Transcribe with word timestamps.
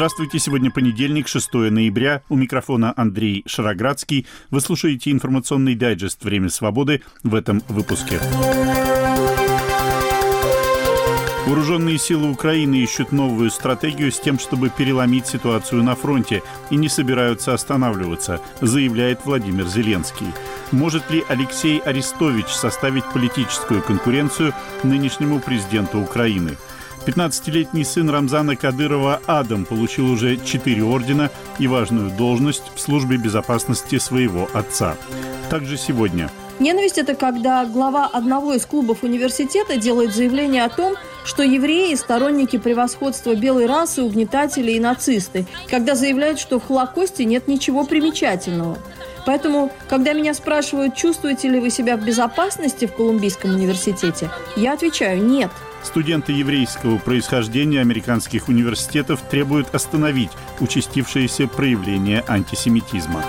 Здравствуйте, 0.00 0.38
сегодня 0.38 0.70
понедельник, 0.70 1.28
6 1.28 1.52
ноября. 1.52 2.22
У 2.30 2.34
микрофона 2.34 2.94
Андрей 2.96 3.42
Шароградский. 3.44 4.26
Вы 4.48 4.62
слушаете 4.62 5.10
информационный 5.10 5.74
дайджест 5.74 6.24
«Время 6.24 6.48
свободы» 6.48 7.02
в 7.22 7.34
этом 7.34 7.62
выпуске. 7.68 8.18
Вооруженные 11.46 11.98
силы 11.98 12.30
Украины 12.30 12.76
ищут 12.76 13.12
новую 13.12 13.50
стратегию 13.50 14.10
с 14.10 14.18
тем, 14.18 14.38
чтобы 14.38 14.70
переломить 14.70 15.26
ситуацию 15.26 15.82
на 15.82 15.94
фронте 15.94 16.42
и 16.70 16.76
не 16.76 16.88
собираются 16.88 17.52
останавливаться, 17.52 18.40
заявляет 18.62 19.26
Владимир 19.26 19.66
Зеленский. 19.66 20.28
Может 20.72 21.10
ли 21.10 21.22
Алексей 21.28 21.78
Арестович 21.78 22.46
составить 22.46 23.04
политическую 23.04 23.82
конкуренцию 23.82 24.54
нынешнему 24.82 25.40
президенту 25.40 25.98
Украины? 26.00 26.56
15-летний 27.06 27.84
сын 27.84 28.10
Рамзана 28.10 28.56
Кадырова 28.56 29.20
Адам 29.26 29.64
получил 29.64 30.10
уже 30.10 30.36
четыре 30.36 30.84
ордена 30.84 31.30
и 31.58 31.66
важную 31.66 32.10
должность 32.10 32.64
в 32.74 32.80
службе 32.80 33.16
безопасности 33.16 33.98
своего 33.98 34.48
отца. 34.52 34.96
Также 35.48 35.76
сегодня 35.76 36.30
Ненависть– 36.60 36.98
это 36.98 37.14
когда 37.14 37.64
глава 37.64 38.06
одного 38.06 38.52
из 38.52 38.66
клубов 38.66 39.02
университета 39.02 39.78
делает 39.78 40.14
заявление 40.14 40.64
о 40.64 40.68
том, 40.68 40.94
что 41.24 41.42
евреи– 41.42 41.94
сторонники 41.96 42.58
превосходства 42.58 43.34
белой 43.34 43.64
расы, 43.64 44.02
угнетатели 44.02 44.72
и 44.72 44.80
нацисты, 44.80 45.46
когда 45.70 45.94
заявляют, 45.94 46.38
что 46.38 46.60
в 46.60 46.66
Холокосте 46.66 47.24
нет 47.24 47.48
ничего 47.48 47.84
примечательного. 47.84 48.76
Поэтому, 49.26 49.70
когда 49.88 50.12
меня 50.12 50.34
спрашивают, 50.34 50.94
чувствуете 50.94 51.48
ли 51.48 51.60
вы 51.60 51.70
себя 51.70 51.96
в 51.96 52.04
безопасности 52.04 52.86
в 52.86 52.94
Колумбийском 52.94 53.54
университете, 53.54 54.30
я 54.56 54.72
отвечаю– 54.72 55.22
нет– 55.24 55.50
Студенты 55.82 56.32
еврейского 56.32 56.98
происхождения 56.98 57.80
американских 57.80 58.48
университетов 58.48 59.22
требуют 59.22 59.74
остановить 59.74 60.30
участившееся 60.60 61.48
проявление 61.48 62.22
антисемитизма. 62.28 63.24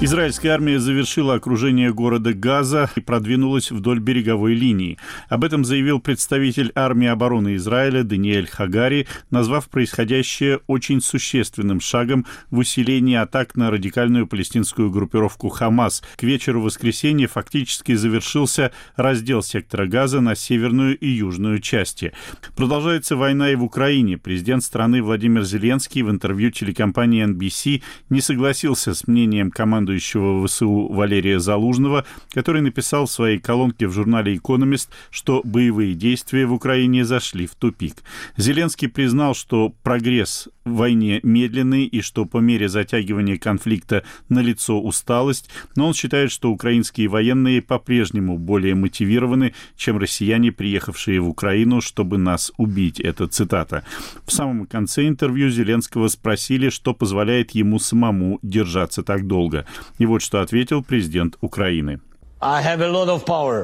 Израильская 0.00 0.50
армия 0.50 0.80
завершила 0.80 1.34
окружение 1.34 1.92
города 1.92 2.34
Газа 2.34 2.90
и 2.96 3.00
продвинулась 3.00 3.70
вдоль 3.70 4.00
береговой 4.00 4.54
линии. 4.54 4.98
Об 5.28 5.44
этом 5.44 5.64
заявил 5.64 6.00
представитель 6.00 6.72
армии 6.74 7.06
обороны 7.06 7.54
Израиля 7.54 8.02
Даниэль 8.02 8.48
Хагари, 8.48 9.06
назвав 9.30 9.70
происходящее 9.70 10.60
очень 10.66 11.00
существенным 11.00 11.80
шагом 11.80 12.26
в 12.50 12.58
усилении 12.58 13.14
атак 13.14 13.54
на 13.54 13.70
радикальную 13.70 14.26
палестинскую 14.26 14.90
группировку 14.90 15.48
«Хамас». 15.48 16.02
К 16.16 16.24
вечеру 16.24 16.60
воскресенья 16.60 17.28
фактически 17.28 17.94
завершился 17.94 18.72
раздел 18.96 19.42
сектора 19.42 19.86
Газа 19.86 20.20
на 20.20 20.34
северную 20.34 20.98
и 20.98 21.08
южную 21.08 21.60
части. 21.60 22.12
Продолжается 22.56 23.16
война 23.16 23.50
и 23.50 23.54
в 23.54 23.62
Украине. 23.62 24.18
Президент 24.18 24.64
страны 24.64 25.02
Владимир 25.02 25.44
Зеленский 25.44 26.02
в 26.02 26.10
интервью 26.10 26.50
телекомпании 26.50 27.24
NBC 27.24 27.82
не 28.10 28.20
согласился 28.20 28.92
с 28.92 29.06
мнением 29.06 29.52
команды 29.52 29.83
командующего 29.84 30.46
ВСУ 30.46 30.88
Валерия 30.88 31.38
Залужного, 31.38 32.04
который 32.32 32.62
написал 32.62 33.06
в 33.06 33.10
своей 33.10 33.38
колонке 33.38 33.86
в 33.86 33.92
журнале 33.92 34.36
«Экономист», 34.36 34.90
что 35.10 35.42
боевые 35.44 35.94
действия 35.94 36.46
в 36.46 36.54
Украине 36.54 37.04
зашли 37.04 37.46
в 37.46 37.54
тупик. 37.54 37.96
Зеленский 38.36 38.88
признал, 38.88 39.34
что 39.34 39.74
прогресс 39.82 40.48
войне 40.64 41.20
медленный 41.22 41.84
и 41.84 42.00
что 42.00 42.24
по 42.24 42.38
мере 42.38 42.68
затягивания 42.68 43.38
конфликта 43.38 44.04
налицо 44.28 44.80
усталость, 44.80 45.48
но 45.76 45.88
он 45.88 45.94
считает, 45.94 46.30
что 46.30 46.50
украинские 46.50 47.08
военные 47.08 47.62
по-прежнему 47.62 48.38
более 48.38 48.74
мотивированы, 48.74 49.54
чем 49.76 49.98
россияне, 49.98 50.52
приехавшие 50.52 51.20
в 51.20 51.28
Украину, 51.28 51.80
чтобы 51.80 52.18
нас 52.18 52.52
убить. 52.56 53.00
Это 53.00 53.26
цитата. 53.26 53.84
В 54.26 54.32
самом 54.32 54.66
конце 54.66 55.06
интервью 55.06 55.50
Зеленского 55.50 56.08
спросили, 56.08 56.68
что 56.68 56.94
позволяет 56.94 57.52
ему 57.52 57.78
самому 57.78 58.38
держаться 58.42 59.02
так 59.02 59.26
долго. 59.26 59.66
И 59.98 60.06
вот 60.06 60.22
что 60.22 60.40
ответил 60.40 60.82
президент 60.82 61.36
Украины. 61.40 62.00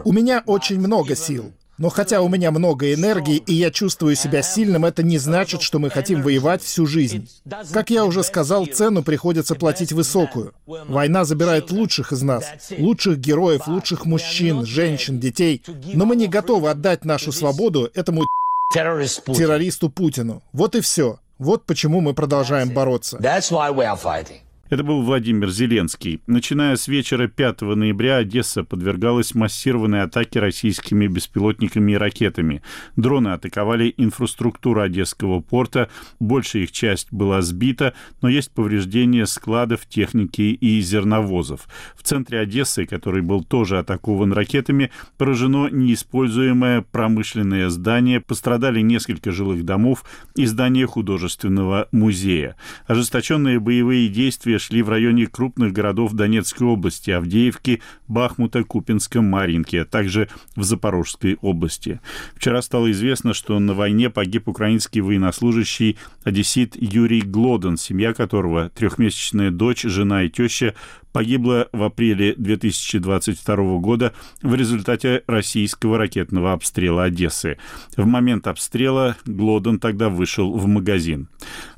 У 0.05 0.13
меня 0.13 0.43
очень 0.47 0.79
много 0.79 1.15
сил. 1.15 1.53
Но 1.81 1.89
хотя 1.89 2.21
у 2.21 2.29
меня 2.29 2.51
много 2.51 2.93
энергии 2.93 3.39
и 3.39 3.55
я 3.55 3.71
чувствую 3.71 4.15
себя 4.15 4.43
сильным, 4.43 4.85
это 4.85 5.03
не 5.03 5.17
значит, 5.17 5.63
что 5.63 5.79
мы 5.79 5.89
хотим 5.89 6.21
воевать 6.21 6.63
всю 6.63 6.85
жизнь. 6.85 7.27
Как 7.73 7.89
я 7.89 8.05
уже 8.05 8.23
сказал, 8.23 8.67
цену 8.67 9.03
приходится 9.03 9.55
платить 9.55 9.91
высокую. 9.91 10.53
Война 10.67 11.25
забирает 11.25 11.71
лучших 11.71 12.13
из 12.13 12.21
нас, 12.21 12.45
лучших 12.77 13.19
героев, 13.19 13.67
лучших 13.67 14.05
мужчин, 14.05 14.67
женщин, 14.67 15.19
детей. 15.19 15.63
Но 15.95 16.05
мы 16.05 16.17
не 16.17 16.27
готовы 16.27 16.69
отдать 16.69 17.07
нашу 17.07 17.33
свободу 17.33 17.91
этому 17.95 18.27
террористу 18.75 19.89
Путину. 19.89 20.43
Вот 20.53 20.77
и 20.77 20.83
все. 20.83 21.19
Вот 21.39 21.65
почему 21.65 22.03
мы 22.03 22.13
продолжаем 22.13 22.75
бороться. 22.75 23.17
Это 24.71 24.85
был 24.85 25.03
Владимир 25.03 25.51
Зеленский. 25.51 26.21
Начиная 26.29 26.77
с 26.77 26.87
вечера 26.87 27.27
5 27.27 27.63
ноября 27.63 28.19
Одесса 28.19 28.63
подвергалась 28.63 29.35
массированной 29.35 30.03
атаке 30.03 30.39
российскими 30.39 31.09
беспилотниками 31.09 31.91
и 31.91 31.97
ракетами. 31.97 32.63
Дроны 32.95 33.31
атаковали 33.31 33.93
инфраструктуру 33.97 34.81
Одесского 34.81 35.41
порта, 35.41 35.91
большая 36.21 36.63
их 36.63 36.71
часть 36.71 37.09
была 37.11 37.43
сбита, 37.43 37.95
но 38.23 38.29
есть 38.29 38.53
повреждения 38.53 39.27
складов, 39.27 39.87
техники 39.87 40.43
и 40.43 40.81
зерновозов. 40.81 41.67
В 41.97 42.05
центре 42.05 42.39
Одессы, 42.39 42.87
который 42.87 43.23
был 43.23 43.43
тоже 43.43 43.77
атакован 43.77 44.33
ракетами, 44.33 44.93
поражено 45.19 45.67
неиспользуемое 45.69 46.83
промышленное 46.83 47.71
здание, 47.71 48.21
пострадали 48.21 48.83
несколько 48.83 49.33
жилых 49.33 49.65
домов 49.65 50.05
и 50.37 50.47
здание 50.47 50.87
художественного 50.87 51.89
музея. 51.91 52.55
Ожесточенные 52.87 53.59
боевые 53.59 54.09
действия 54.09 54.60
шли 54.61 54.83
в 54.83 54.89
районе 54.89 55.27
крупных 55.27 55.73
городов 55.73 56.13
Донецкой 56.13 56.69
области, 56.69 57.11
Авдеевки, 57.11 57.83
Бахмута, 58.07 58.63
Купинска, 58.63 59.21
Маринки, 59.21 59.77
а 59.77 59.85
также 59.85 60.29
в 60.55 60.63
Запорожской 60.63 61.39
области. 61.41 62.01
Вчера 62.37 62.63
стало 62.63 62.91
известно, 62.93 63.35
что 63.35 63.59
на 63.59 63.75
войне 63.75 64.11
погиб 64.11 64.49
украинский 64.49 65.01
военнослужащий 65.01 65.99
одессит 66.23 66.77
Юрий 66.77 67.23
Глоден, 67.23 67.77
семья 67.77 68.13
которого, 68.15 68.71
трехмесячная 68.71 69.51
дочь, 69.51 69.83
жена 69.83 70.23
и 70.25 70.29
теща, 70.29 70.75
погибла 71.13 71.69
в 71.73 71.83
апреле 71.83 72.35
2022 72.37 73.79
года 73.79 74.13
в 74.43 74.55
результате 74.55 75.23
российского 75.27 75.99
ракетного 75.99 76.53
обстрела 76.53 77.05
Одессы. 77.05 77.59
В 77.97 78.07
момент 78.07 78.47
обстрела 78.47 79.17
Глоден 79.25 79.79
тогда 79.79 80.09
вышел 80.09 80.53
в 80.53 80.67
магазин. 80.67 81.29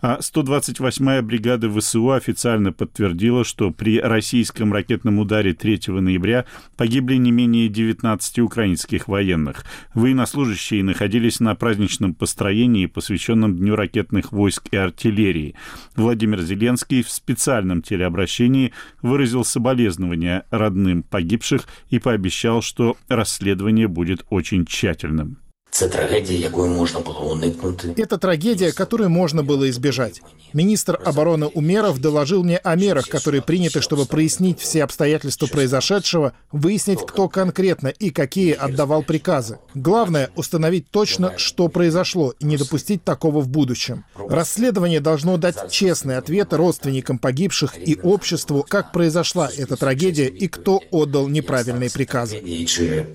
А 0.01 0.19
128-я 0.21 1.23
бригада 1.23 1.71
ВСУ 1.71 2.11
официально 2.11 2.73
подтвердила, 2.73 3.45
что 3.45 3.71
при 3.71 4.01
российском 4.01 4.73
ракетном 4.73 5.19
ударе 5.19 5.55
3 5.55 5.81
ноября 5.89 6.45
погибли 6.77 7.17
не 7.17 7.31
менее 7.31 7.69
19 7.69 8.41
украинских 8.41 9.09
военных. 9.09 9.65
Военнослужащие 9.95 10.85
находились 10.85 11.41
на 11.41 11.55
праздничном 11.55 12.15
построении, 12.15 12.87
посвященном 12.87 13.57
Дню 13.57 13.77
ракетных 13.77 14.33
войск 14.33 14.69
и 14.71 14.77
артиллерии. 14.77 15.55
Владимир 15.97 16.41
Зеленский 16.43 17.03
в 17.03 17.11
специальном 17.11 17.83
телеобращении 17.83 18.73
выразил 19.03 19.22
выразил 19.23 19.45
соболезнования 19.45 20.45
родным 20.51 21.05
погибших 21.05 21.69
и 21.91 22.01
пообещал, 22.01 22.61
что 22.61 22.97
расследование 23.07 23.87
будет 23.87 24.27
очень 24.31 24.67
тщательным. 24.67 25.39
Це 25.75 25.89
трагедія, 25.89 26.41
якої 26.41 26.71
можна 26.71 27.01
було 27.01 27.33
уникнути. 27.33 27.89
Это 27.89 28.19
трагедия, 28.19 28.73
которую 28.73 29.11
можно 29.11 29.43
было 29.43 29.71
избежать. 29.71 30.23
Министр 30.53 30.99
обороны 31.05 31.47
Умеров 31.47 31.99
доложил 31.99 32.45
мне 32.45 32.61
о 32.63 32.77
мерах, 32.77 33.09
которые 33.09 33.41
приняты, 33.41 33.81
чтобы 33.81 34.05
прояснить 34.05 34.61
все 34.61 34.85
обстоятельства 34.85 35.47
произошедшего, 35.47 36.33
выяснить, 36.53 37.01
кто 37.07 37.29
конкретно 37.29 37.89
и 37.89 38.11
какие 38.11 38.53
отдавал 38.53 39.03
приказы. 39.03 39.59
Главное— 39.75 40.29
установить 40.37 40.91
точно, 40.91 41.33
что 41.39 41.69
произошло, 41.69 42.35
и 42.39 42.45
не 42.45 42.59
допустить 42.59 43.03
такого 43.03 43.41
в 43.41 43.49
будущем. 43.49 44.05
Расследование 44.29 45.01
должно 45.01 45.39
дать 45.39 45.71
честный 45.71 46.19
ответ 46.19 46.53
родственникам 46.53 47.19
погибших 47.19 47.89
и 47.89 47.99
обществу, 48.03 48.67
как 48.69 48.93
произошла 48.93 49.49
эта 49.57 49.77
трагедия 49.77 50.29
и 50.29 50.49
кто 50.49 50.81
отдал 50.91 51.29
неправильные 51.29 51.91
приказы. 51.91 52.43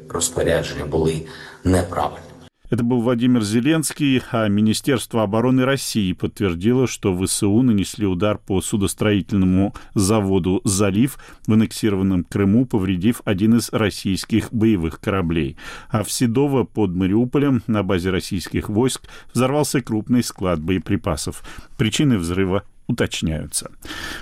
распоряджения 0.10 0.86
были 0.86 1.28
неправильными. 1.64 2.27
Это 2.70 2.84
был 2.84 3.00
Владимир 3.00 3.44
Зеленский, 3.44 4.22
а 4.32 4.50
Министерство 4.50 5.24
обороны 5.24 5.64
России 5.64 6.12
подтвердило, 6.12 6.86
что 6.86 7.18
ВСУ 7.18 7.62
нанесли 7.62 8.06
удар 8.06 8.38
по 8.38 8.60
судостроительному 8.60 9.74
заводу 9.94 10.60
«Залив» 10.66 11.18
в 11.46 11.54
аннексированном 11.54 12.26
Крыму, 12.26 12.66
повредив 12.66 13.22
один 13.24 13.56
из 13.56 13.70
российских 13.72 14.52
боевых 14.52 15.00
кораблей. 15.00 15.56
А 15.90 16.04
в 16.04 16.12
Седово 16.12 16.66
под 16.66 16.92
Мариуполем 16.92 17.64
на 17.68 17.84
базе 17.84 18.10
российских 18.10 18.68
войск 18.68 19.04
взорвался 19.34 19.82
крупный 19.82 20.22
склад 20.22 20.60
боеприпасов. 20.60 21.44
Причины 21.78 22.18
взрыва 22.18 22.64
уточняются. 22.88 23.72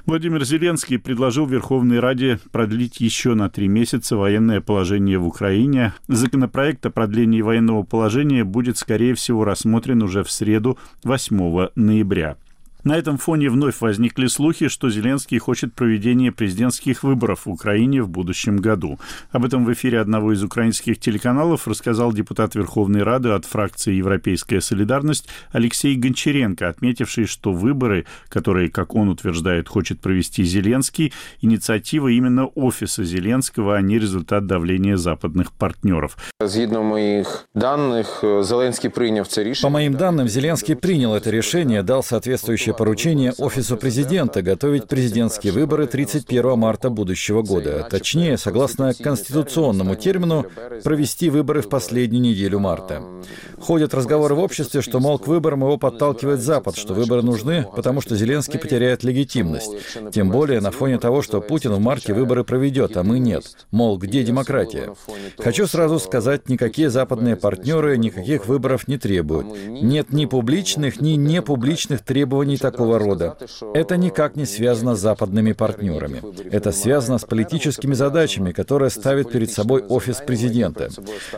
Владимир 0.05 0.43
Зеленский 0.43 0.99
предложил 0.99 1.45
Верховной 1.45 1.99
Раде 1.99 2.39
продлить 2.51 2.99
еще 2.99 3.33
на 3.33 3.49
три 3.49 3.67
месяца 3.67 4.17
военное 4.17 4.61
положение 4.61 5.17
в 5.17 5.27
Украине. 5.27 5.93
Законопроект 6.07 6.85
о 6.85 6.89
продлении 6.89 7.41
военного 7.41 7.83
положения 7.83 8.43
будет, 8.43 8.77
скорее 8.77 9.13
всего, 9.13 9.45
рассмотрен 9.45 10.01
уже 10.01 10.23
в 10.23 10.31
среду 10.31 10.77
8 11.03 11.69
ноября. 11.75 12.37
На 12.85 12.95
этом 12.95 13.17
фоне 13.17 13.49
вновь 13.49 13.81
возникли 13.81 14.27
слухи, 14.27 14.67
что 14.67 14.91
Зеленский 14.91 15.39
хочет 15.39 15.73
проведения 15.73 16.31
президентских 16.31 17.01
выборов 17.01 17.47
в 17.47 17.49
Украине 17.49 18.03
в 18.03 18.09
будущем 18.09 18.57
году. 18.57 18.99
Об 19.31 19.43
этом 19.43 19.65
в 19.65 19.73
эфире 19.73 19.99
одного 19.99 20.33
из 20.33 20.43
украинских 20.43 20.99
телеканалов 20.99 21.67
рассказал 21.67 22.13
депутат 22.13 22.53
Верховной 22.53 23.01
Рады 23.01 23.29
от 23.29 23.45
фракции 23.45 23.95
«Европейская 23.95 24.61
солидарность» 24.61 25.27
Алексей 25.51 25.95
Гончаренко, 25.95 26.69
отметивший, 26.69 27.25
что 27.25 27.53
выборы, 27.53 28.05
которые, 28.29 28.69
как 28.69 28.93
он 28.93 29.09
утверждает, 29.09 29.67
хочет 29.67 29.99
провести 29.99 30.43
Зеленский, 30.43 31.11
инициатива 31.41 32.09
именно 32.09 32.45
офиса 32.45 33.03
Зеленского, 33.03 33.77
а 33.77 33.81
не 33.81 33.97
результат 33.97 34.45
давления 34.45 34.97
западных 34.97 35.53
партнеров. 35.53 36.17
Згідно 36.39 36.83
моих 36.83 37.47
данных, 37.55 38.19
Зеленский 38.21 38.91
принял 38.91 39.23
это 39.23 39.41
решение. 39.41 39.63
По 39.63 39.69
моим 39.69 39.95
данным, 39.95 40.27
Зеленский 40.27 40.75
принял 40.75 41.15
это 41.15 41.31
решение, 41.31 41.81
дал 41.81 42.03
соответствующее 42.03 42.74
поручение 42.77 43.33
Офису 43.37 43.77
президента 43.77 44.41
готовить 44.41 44.87
президентские 44.87 45.53
выборы 45.53 45.87
31 45.87 46.57
марта 46.57 46.89
будущего 46.89 47.41
года. 47.41 47.87
Точнее, 47.89 48.37
согласно 48.37 48.93
конституционному 48.93 49.95
термину, 49.95 50.45
провести 50.83 51.29
выборы 51.29 51.61
в 51.61 51.69
последнюю 51.69 52.21
неделю 52.21 52.59
марта. 52.59 53.03
Ходят 53.59 53.93
разговоры 53.93 54.35
в 54.35 54.39
обществе, 54.39 54.81
что, 54.81 54.99
мол, 54.99 55.17
к 55.17 55.27
выборам 55.27 55.61
его 55.61 55.77
подталкивает 55.77 56.41
Запад, 56.41 56.77
что 56.77 56.93
выборы 56.93 57.21
нужны, 57.21 57.65
потому 57.75 58.01
что 58.01 58.15
Зеленский 58.15 58.59
потеряет 58.59 59.03
легитимность. 59.03 59.71
Тем 60.11 60.29
более 60.29 60.61
на 60.61 60.71
фоне 60.71 60.99
того, 60.99 61.21
что 61.21 61.41
Путин 61.41 61.73
в 61.73 61.79
марте 61.79 62.13
выборы 62.13 62.43
проведет, 62.43 62.97
а 62.97 63.03
мы 63.03 63.19
нет. 63.19 63.45
Мол, 63.71 63.97
где 63.97 64.23
демократия? 64.23 64.93
Хочу 65.37 65.67
сразу 65.67 65.99
сказать, 65.99 66.49
никакие 66.49 66.89
западные 66.89 67.35
партнеры 67.35 67.97
никаких 67.97 68.47
выборов 68.47 68.87
не 68.87 68.97
требуют. 68.97 69.47
Нет 69.67 70.11
ни 70.11 70.25
публичных, 70.25 71.01
ни 71.01 71.11
непубличных 71.11 72.01
требований 72.01 72.57
такого 72.71 72.97
рода. 72.97 73.37
Это 73.73 73.95
никак 73.97 74.35
не 74.35 74.45
связано 74.45 74.95
с 74.95 74.99
западными 74.99 75.53
партнерами. 75.53 76.21
Это 76.51 76.71
связано 76.71 77.17
с 77.19 77.25
политическими 77.25 77.93
задачами, 77.93 78.51
которые 78.51 78.89
ставит 78.89 79.31
перед 79.31 79.51
собой 79.51 79.83
офис 79.83 80.17
президента. 80.17 80.89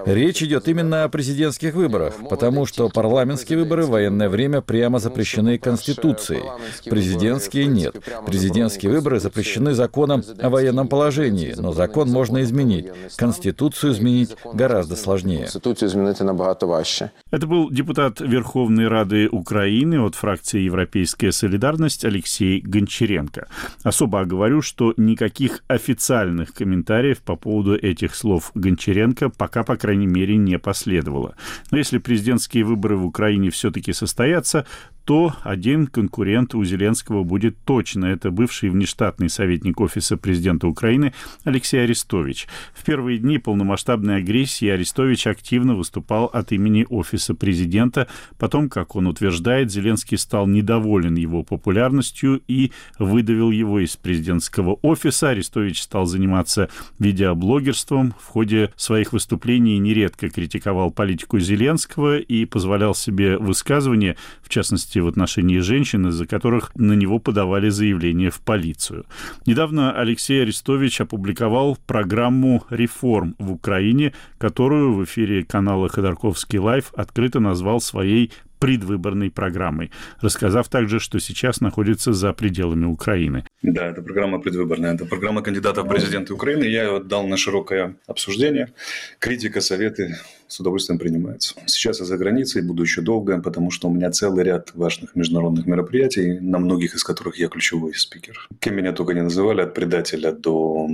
Речь 0.05 0.41
идет 0.41 0.67
именно 0.67 1.03
о 1.03 1.09
президентских 1.09 1.73
выборах, 1.73 2.13
потому 2.29 2.65
что 2.65 2.89
парламентские 2.89 3.59
выборы 3.59 3.83
в 3.85 3.89
военное 3.89 4.29
время 4.29 4.61
прямо 4.61 4.99
запрещены 4.99 5.57
Конституцией. 5.57 6.43
Президентские 6.89 7.65
нет. 7.65 7.95
Президентские 8.25 8.91
выборы 8.91 9.19
запрещены 9.19 9.73
законом 9.73 10.23
о 10.39 10.49
военном 10.49 10.87
положении, 10.87 11.53
но 11.57 11.73
закон 11.73 12.09
можно 12.09 12.41
изменить. 12.43 12.87
Конституцию 13.17 13.91
изменить 13.91 14.35
гораздо 14.53 14.95
сложнее. 14.95 15.39
Конституцию 15.39 15.89
изменить 15.89 16.19
набагато 16.21 16.67
важче. 16.67 17.11
Это 17.31 17.47
был 17.47 17.69
депутат 17.69 18.21
Верховной 18.21 18.87
Рады 18.87 19.27
Украины 19.29 20.05
от 20.05 20.15
фракции 20.15 20.65
Европейская 21.17 21.31
солидарность 21.31 22.05
Алексей 22.05 22.61
Гончаренко. 22.61 23.47
Особо 23.83 24.21
оговорю, 24.21 24.61
что 24.61 24.93
никаких 24.97 25.63
официальных 25.67 26.53
комментариев 26.53 27.19
по 27.19 27.35
поводу 27.35 27.75
этих 27.75 28.15
слов 28.15 28.51
Гончаренко 28.53 29.29
пока, 29.29 29.63
по 29.63 29.75
крайней 29.77 30.05
мере, 30.05 30.37
не 30.37 30.59
последовало. 30.59 31.35
Но 31.71 31.79
если 31.79 31.97
президентские 31.97 32.65
выборы 32.65 32.97
в 32.97 33.05
Украине 33.05 33.49
все-таки 33.49 33.93
состоятся, 33.93 34.65
то 35.07 35.33
один 35.43 35.87
конкурент 35.87 36.53
у 36.53 36.65
Зеленского 36.65 37.23
будет 37.23 37.57
точно. 37.63 38.07
Это 38.07 38.29
бывший 38.29 38.69
внештатный 38.69 39.29
советник 39.29 39.79
Офиса 39.79 40.17
президента 40.17 40.67
Украины 40.67 41.13
Алексей 41.45 41.81
Арестович. 41.81 42.45
В 42.73 42.83
первые 42.83 43.17
дни 43.17 43.37
полномасштабной 43.37 44.17
агрессии 44.17 44.67
Арестович 44.67 45.27
активно 45.27 45.75
выступал 45.75 46.25
от 46.25 46.51
имени 46.51 46.85
Офиса 46.89 47.35
президента. 47.35 48.09
Потом, 48.37 48.67
как 48.67 48.97
он 48.97 49.07
утверждает, 49.07 49.71
Зеленский 49.71 50.17
стал 50.17 50.45
недоволен 50.45 51.15
его 51.15 51.41
популярностью 51.41 52.41
и 52.49 52.73
выдавил 52.99 53.49
его 53.51 53.79
из 53.79 53.95
президентского 53.95 54.73
офиса. 54.81 55.29
Арестович 55.29 55.83
стал 55.83 56.05
заниматься 56.05 56.67
видеоблогерством. 56.99 58.13
В 58.19 58.25
ходе 58.25 58.73
своих 58.75 59.13
выступлений 59.13 59.79
нередко 59.79 60.29
критиковал 60.29 60.91
политику 60.91 61.39
Зеленского 61.39 62.17
и 62.17 62.43
позволял 62.43 62.93
себе 62.93 63.37
высказывания, 63.37 64.17
в 64.43 64.49
частности, 64.49 64.96
в 64.99 65.07
отношении 65.07 65.59
женщин, 65.59 66.07
из-за 66.07 66.25
которых 66.25 66.71
на 66.75 66.93
него 66.93 67.19
подавали 67.19 67.69
заявление 67.69 68.29
в 68.29 68.39
полицию. 68.41 69.05
Недавно 69.45 69.91
Алексей 69.91 70.41
Арестович 70.41 71.01
опубликовал 71.01 71.77
программу 71.85 72.63
реформ 72.69 73.35
в 73.39 73.51
Украине, 73.51 74.13
которую 74.37 74.93
в 74.93 75.03
эфире 75.03 75.43
канала 75.43 75.89
Ходорковский 75.89 76.59
Live 76.59 76.93
открыто 76.95 77.39
назвал 77.39 77.79
своей 77.79 78.31
предвыборной 78.59 79.31
программой, 79.31 79.91
рассказав 80.21 80.69
также, 80.69 80.99
что 80.99 81.19
сейчас 81.19 81.61
находится 81.61 82.13
за 82.13 82.33
пределами 82.33 82.85
Украины. 82.85 83.45
Да, 83.61 83.87
это 83.87 84.01
программа 84.01 84.39
предвыборная. 84.39 84.93
Это 84.93 85.05
программа 85.05 85.41
кандидата 85.41 85.83
в 85.83 85.87
президенты 85.87 86.33
Украины. 86.33 86.63
Я 86.63 86.83
ее 86.83 87.03
дал 87.03 87.27
на 87.27 87.37
широкое 87.37 87.95
обсуждение. 88.07 88.73
Критика, 89.19 89.61
советы 89.61 90.15
с 90.47 90.59
удовольствием 90.59 90.97
принимаются. 90.97 91.55
Сейчас 91.65 91.99
я 91.99 92.05
за 92.05 92.17
границей, 92.17 92.61
буду 92.61 92.83
еще 92.83 93.01
долго, 93.01 93.39
потому 93.41 93.69
что 93.69 93.89
у 93.89 93.93
меня 93.93 94.11
целый 94.11 94.45
ряд 94.45 94.71
важных 94.75 95.15
международных 95.15 95.65
мероприятий, 95.65 96.39
на 96.39 96.57
многих 96.57 96.95
из 96.95 97.03
которых 97.03 97.37
я 97.37 97.47
ключевой 97.49 97.93
спикер. 97.95 98.47
Кем 98.59 98.75
меня 98.75 98.93
только 98.93 99.13
не 99.13 99.21
называли, 99.21 99.61
от 99.61 99.73
предателя 99.73 100.31
до 100.31 100.87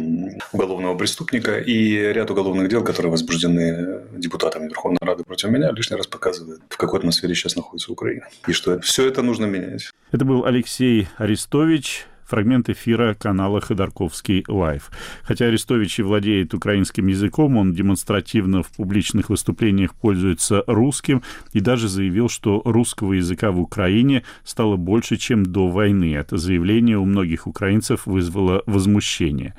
уголовного 0.54 0.98
преступника. 0.98 1.60
И 1.60 1.96
ряд 2.14 2.32
уголовных 2.32 2.70
дел, 2.70 2.84
которые 2.84 3.12
возбуждены 3.12 4.02
депутатами 4.18 4.68
Верховной 4.68 5.00
Рады 5.02 5.24
против 5.24 5.50
меня, 5.50 5.72
лишний 5.72 5.98
раз 5.98 6.08
показывает, 6.08 6.62
в 6.70 6.78
какой 6.78 7.00
атмосфере 7.00 7.36
сейчас 7.36 7.53
находится 7.56 7.92
Украина. 7.92 8.28
И 8.48 8.52
что 8.52 8.80
все 8.82 9.08
это 9.08 9.22
нужно 9.22 9.46
менять. 9.46 9.92
Это 10.12 10.26
был 10.26 10.46
Алексей 10.46 11.08
Арестович, 11.18 12.06
фрагмент 12.34 12.68
эфира 12.68 13.14
канала 13.14 13.62
Ходорковский 13.62 14.44
Лайв. 14.48 14.90
Хотя 15.22 15.46
Арестович 15.46 16.00
и 16.00 16.02
владеет 16.02 16.56
украинским 16.56 17.06
языком, 17.06 17.58
он 17.58 17.74
демонстративно 17.74 18.64
в 18.64 18.72
публичных 18.72 19.30
выступлениях 19.30 19.94
пользуется 19.94 20.64
русским 20.66 21.22
и 21.52 21.60
даже 21.60 21.88
заявил, 21.88 22.30
что 22.30 22.64
русского 22.66 23.14
языка 23.14 23.52
в 23.52 23.60
Украине 23.60 24.24
стало 24.44 24.78
больше, 24.78 25.18
чем 25.18 25.46
до 25.46 25.68
войны. 25.68 26.16
Это 26.16 26.38
заявление 26.38 26.98
у 26.98 27.06
многих 27.06 27.46
украинцев 27.46 28.08
вызвало 28.08 28.64
возмущение. 28.66 29.54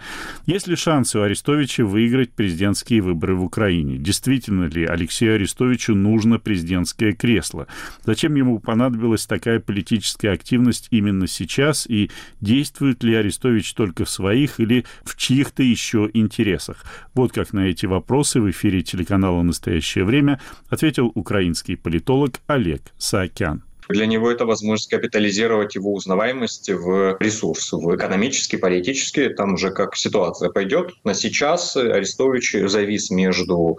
Есть 0.45 0.67
ли 0.67 0.75
шансы 0.75 1.21
у 1.21 1.23
Арестовича 1.23 1.85
выиграть 1.85 2.33
президентские 2.33 3.03
выборы 3.03 3.37
в 3.37 3.45
Украине? 3.45 3.99
Действительно 3.99 4.65
ли 4.65 4.85
Алексею 4.85 5.37
Арестовичу 5.37 5.95
нужно 5.95 6.41
президентское 6.41 7.13
кресло? 7.13 7.69
Зачем 8.05 8.35
ему 8.35 8.59
понадобилась 8.59 9.27
такая 9.27 9.61
политическая 9.61 10.31
активность 10.31 10.89
именно 10.91 11.29
сейчас 11.29 11.87
и 11.89 12.11
действия 12.41 12.64
действует 12.65 13.05
ли 13.05 13.15
Арестович 13.15 13.75
только 13.75 14.07
в 14.07 14.11
своих 14.11 14.59
или 14.59 14.87
в 15.05 15.17
чьих-то 15.19 15.63
еще 15.63 16.09
интересах. 16.15 16.83
Вот 17.13 17.31
как 17.31 17.53
на 17.53 17.69
эти 17.69 17.85
вопросы 17.85 18.41
в 18.41 18.51
эфире 18.51 18.81
телеканала 18.81 19.43
«Настоящее 19.43 20.05
время» 20.05 20.41
ответил 20.71 21.13
украинский 21.15 21.77
политолог 21.77 22.41
Олег 22.47 22.81
Саакян. 22.97 23.63
Для 23.91 24.07
него 24.07 24.31
это 24.31 24.47
возможность 24.47 24.89
капитализировать 24.89 25.75
его 25.75 25.93
узнаваемость 25.93 26.71
в 26.71 27.19
ресурс, 27.21 27.71
в 27.71 27.95
экономический, 27.95 28.57
политический, 28.57 29.29
там 29.29 29.55
уже 29.55 29.71
как 29.71 29.95
ситуация 29.95 30.49
пойдет. 30.49 30.95
На 31.05 31.13
сейчас 31.13 31.77
Арестович 31.77 32.57
завис 32.65 33.11
между 33.11 33.77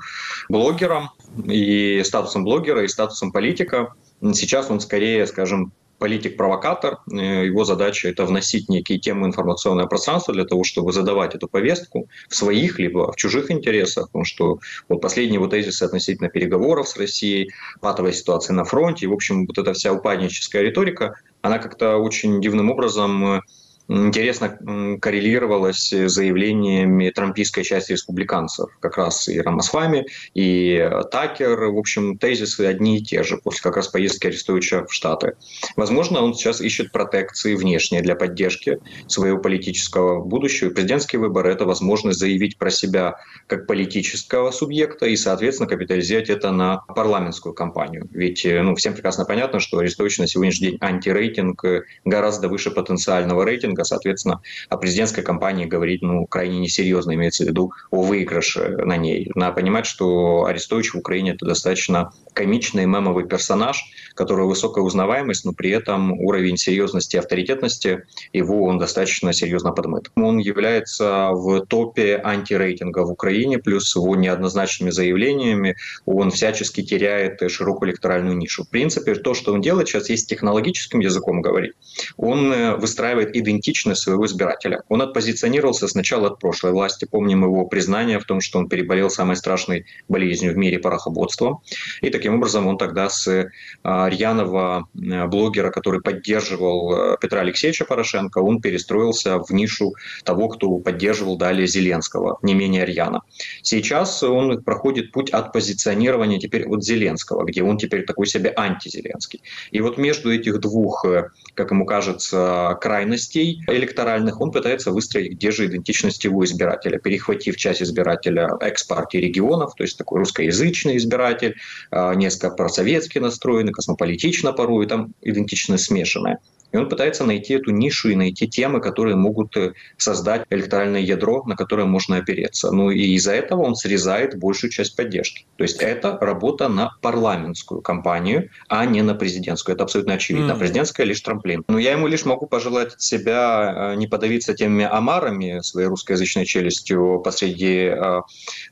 блогером 0.48 1.10
и 1.44 2.04
статусом 2.06 2.44
блогера 2.44 2.84
и 2.84 2.88
статусом 2.88 3.32
политика. 3.32 3.96
Сейчас 4.22 4.70
он 4.70 4.80
скорее, 4.80 5.26
скажем, 5.26 5.74
политик-провокатор. 5.98 7.00
Э, 7.12 7.46
его 7.46 7.66
задача 7.66 8.10
это 8.10 8.26
вносить 8.26 8.70
некие 8.70 9.00
темы 9.00 9.28
информационное 9.28 9.86
пространство 9.86 10.34
для 10.34 10.46
того, 10.46 10.64
чтобы 10.64 10.92
задавать 10.92 11.36
эту 11.36 11.48
повестку 11.48 12.08
в 12.30 12.36
своих 12.36 12.80
либо 12.80 13.12
в 13.12 13.16
чужих 13.16 13.52
интересах. 13.52 14.08
Потому 14.08 14.26
что 14.26 14.60
вот 14.90 15.02
последние 15.02 15.40
вот 15.40 15.52
тезисы 15.52 15.84
относительно 15.84 16.30
переговоров 16.30 16.88
с 16.88 16.98
Россией, 16.98 17.52
патовой 17.82 18.14
ситуации 18.14 18.54
на 18.54 18.64
фронте, 18.64 19.06
и, 19.06 19.10
в 19.10 19.14
общем, 19.14 19.46
вот 19.46 19.58
эта 19.58 19.74
вся 19.74 19.94
упадническая 19.94 20.62
риторика, 20.62 21.16
она 21.42 21.60
как-то 21.60 21.98
очень 21.98 22.42
дивным 22.42 22.72
образом 22.72 23.42
интересно 23.88 24.98
коррелировалось 25.02 25.94
с 25.94 26.10
заявлениями 26.10 27.10
трампийской 27.10 27.64
части 27.64 27.94
республиканцев. 27.94 28.70
Как 28.80 28.98
раз 28.98 29.28
и 29.28 29.40
Рамасвами, 29.40 30.06
и 30.34 30.90
Такер. 31.12 31.60
В 31.66 31.78
общем, 31.78 32.18
тезисы 32.18 32.62
одни 32.62 32.98
и 32.98 33.04
те 33.04 33.24
же 33.24 33.38
после 33.38 33.62
как 33.62 33.78
раз 33.78 33.88
поездки 33.88 34.28
Арестовича 34.28 34.86
в 34.86 34.94
Штаты. 34.94 35.34
Возможно, 35.76 36.22
он 36.22 36.34
сейчас 36.34 36.62
ищет 36.62 36.92
протекции 36.92 37.56
внешние 37.56 38.02
для 38.02 38.16
поддержки 38.16 38.80
своего 39.08 39.38
политического 39.38 40.22
будущего. 40.22 40.70
президентские 40.70 41.20
выборы– 41.20 41.52
это 41.54 41.66
возможность 41.66 42.20
заявить 42.20 42.58
про 42.58 42.70
себя 42.70 43.16
как 43.48 43.68
политического 43.68 44.52
субъекта 44.52 45.06
и, 45.06 45.16
соответственно, 45.16 45.70
капитализировать 45.70 46.30
это 46.30 46.52
на 46.52 46.78
парламентскую 46.78 47.54
кампанию. 47.54 48.08
Ведь 48.12 48.46
ну, 48.46 48.76
всем 48.76 48.94
прекрасно 48.94 49.26
понятно, 49.26 49.60
что 49.60 49.78
Арестович 49.78 50.20
на 50.20 50.28
сегодняшний 50.28 50.70
день 50.70 50.78
антирейтинг 50.82 51.64
гораздо 52.04 52.50
выше 52.50 52.72
потенциального 52.72 53.44
рейтинга, 53.44 53.75
соответственно, 53.84 54.42
о 54.70 54.78
президентской 54.78 55.22
кампании 55.22 55.66
говорить 55.66 56.02
ну, 56.02 56.26
крайне 56.26 56.60
несерьезно, 56.60 57.14
имеется 57.14 57.44
в 57.44 57.48
виду 57.48 57.72
о 57.92 58.02
выигрыше 58.02 58.78
на 58.86 58.98
ней. 58.98 59.32
Надо 59.36 59.54
понимать, 59.54 59.86
что 59.86 60.46
Арестович 60.46 60.94
в 60.94 60.98
Украине 60.98 61.32
это 61.34 61.46
достаточно 61.46 62.12
комичный 62.34 62.86
мемовый 62.86 63.28
персонаж, 63.28 63.84
который 64.14 64.46
высокая 64.46 64.84
узнаваемость, 64.84 65.46
но 65.46 65.54
при 65.54 65.72
этом 65.72 66.14
уровень 66.14 66.58
серьезности 66.58 67.16
и 67.16 67.20
авторитетности 67.20 68.04
его 68.34 68.64
он 68.64 68.78
достаточно 68.78 69.34
серьезно 69.34 69.72
подмыт. 69.72 70.12
Он 70.16 70.38
является 70.38 71.30
в 71.32 71.66
топе 71.66 72.20
антирейтинга 72.24 73.06
в 73.06 73.12
Украине, 73.12 73.58
плюс 73.58 73.96
его 73.96 74.16
неоднозначными 74.16 74.92
заявлениями 74.92 75.76
он 76.06 76.32
всячески 76.32 76.82
теряет 76.82 77.40
широкую 77.50 77.90
электоральную 77.92 78.38
нишу. 78.38 78.64
В 78.64 78.70
принципе, 78.70 79.16
то, 79.16 79.34
что 79.34 79.54
он 79.54 79.62
делает 79.62 79.88
сейчас, 79.88 80.10
есть 80.10 80.30
технологическим 80.30 81.00
языком 81.00 81.42
говорить. 81.42 81.74
Он 82.18 82.52
э, 82.52 82.76
выстраивает 82.76 83.36
идентичность 83.36 83.65
своего 83.74 84.26
избирателя. 84.26 84.84
Он 84.90 85.02
отпозиционировался 85.02 85.88
сначала 85.88 86.28
от 86.28 86.40
прошлой 86.40 86.72
власти. 86.72 87.06
Помним 87.06 87.44
его 87.44 87.66
признание 87.66 88.20
в 88.20 88.26
том, 88.26 88.42
что 88.42 88.60
он 88.60 88.70
переболел 88.70 89.10
самой 89.10 89.36
страшной 89.36 89.86
болезнью 90.08 90.54
в 90.54 90.58
мире 90.58 90.80
порохоботством. 90.80 91.62
И 92.02 92.10
таким 92.10 92.36
образом 92.36 92.68
он 92.68 92.78
тогда 92.78 93.10
с 93.10 93.50
а, 93.84 94.10
рьяного 94.10 94.88
э, 94.94 95.26
блогера, 95.28 95.72
который 95.72 96.02
поддерживал 96.02 97.14
э, 97.14 97.18
Петра 97.20 97.42
Алексеевича 97.42 97.86
Порошенко, 97.86 98.40
он 98.40 98.62
перестроился 98.62 99.40
в 99.40 99.52
нишу 99.52 99.94
того, 100.24 100.50
кто 100.50 100.78
поддерживал 100.78 101.38
далее 101.38 101.68
Зеленского, 101.68 102.40
не 102.42 102.54
менее 102.54 102.86
рьяно. 102.86 103.22
Сейчас 103.62 104.24
он 104.24 104.64
проходит 104.64 105.12
путь 105.12 105.30
от 105.30 105.54
позиционирования 105.54 106.40
теперь 106.40 106.68
от 106.68 106.84
Зеленского, 106.84 107.46
где 107.46 107.64
он 107.64 107.78
теперь 107.78 108.06
такой 108.06 108.28
себе 108.28 108.54
антизеленский. 108.56 109.42
И 109.72 109.82
вот 109.82 109.98
между 109.98 110.34
этих 110.34 110.60
двух, 110.60 111.06
э, 111.06 111.30
как 111.54 111.72
ему 111.72 111.86
кажется, 111.86 112.78
крайностей 112.82 113.55
электоральных 113.68 114.42
он 114.42 114.52
пытается 114.52 114.92
выстроить, 114.92 115.34
где 115.34 115.52
же 115.52 115.66
идентичность 115.68 116.24
его 116.24 116.44
избирателя, 116.46 117.00
перехватив 117.00 117.58
часть 117.58 117.82
избирателя 117.82 118.58
экс-партии 118.60 119.18
регионов, 119.18 119.76
то 119.76 119.84
есть 119.84 119.98
такой 119.98 120.20
русскоязычный 120.20 120.98
избиратель, 120.98 121.56
несколько 121.92 122.50
просоветски 122.52 123.20
настроенный, 123.20 123.72
космополитично 123.72 124.54
порой, 124.54 124.88
там 124.88 125.14
идентичность 125.22 125.86
смешанная. 125.86 126.40
И 126.76 126.78
он 126.78 126.90
пытается 126.90 127.24
найти 127.24 127.54
эту 127.54 127.72
нишу 127.72 128.10
и 128.10 128.16
найти 128.16 128.50
темы, 128.50 128.82
которые 128.82 129.16
могут 129.16 129.56
э, 129.56 129.72
создать 129.96 130.44
электоральное 130.50 131.00
ядро, 131.00 131.42
на 131.46 131.56
которое 131.56 131.86
можно 131.86 132.18
опереться. 132.18 132.70
Ну 132.70 132.92
и 132.92 133.16
из-за 133.16 133.32
этого 133.32 133.62
он 133.62 133.76
срезает 133.76 134.38
большую 134.38 134.72
часть 134.72 134.98
поддержки. 134.98 135.46
То 135.56 135.64
есть 135.64 135.82
это 135.82 136.18
работа 136.20 136.68
на 136.68 136.92
парламентскую 137.02 137.82
кампанию, 137.82 138.50
а 138.68 138.86
не 138.86 139.02
на 139.04 139.16
президентскую. 139.16 139.76
Это 139.76 139.86
абсолютно 139.86 140.16
очевидно. 140.16 140.52
Mm. 140.52 140.60
Президентская 140.60 141.06
лишь 141.06 141.22
трамплин. 141.22 141.64
Но 141.70 141.80
я 141.80 141.94
ему 141.94 142.08
лишь 142.08 142.26
могу 142.26 142.46
пожелать 142.46 142.96
от 142.96 143.02
себя 143.02 143.94
э, 143.94 143.96
не 143.96 144.08
подавиться 144.08 144.54
теми 144.54 144.84
омарами 144.84 145.62
своей 145.62 145.88
русскоязычной 145.88 146.44
челюстью 146.44 147.22
посреди 147.24 147.86
э, 147.86 148.22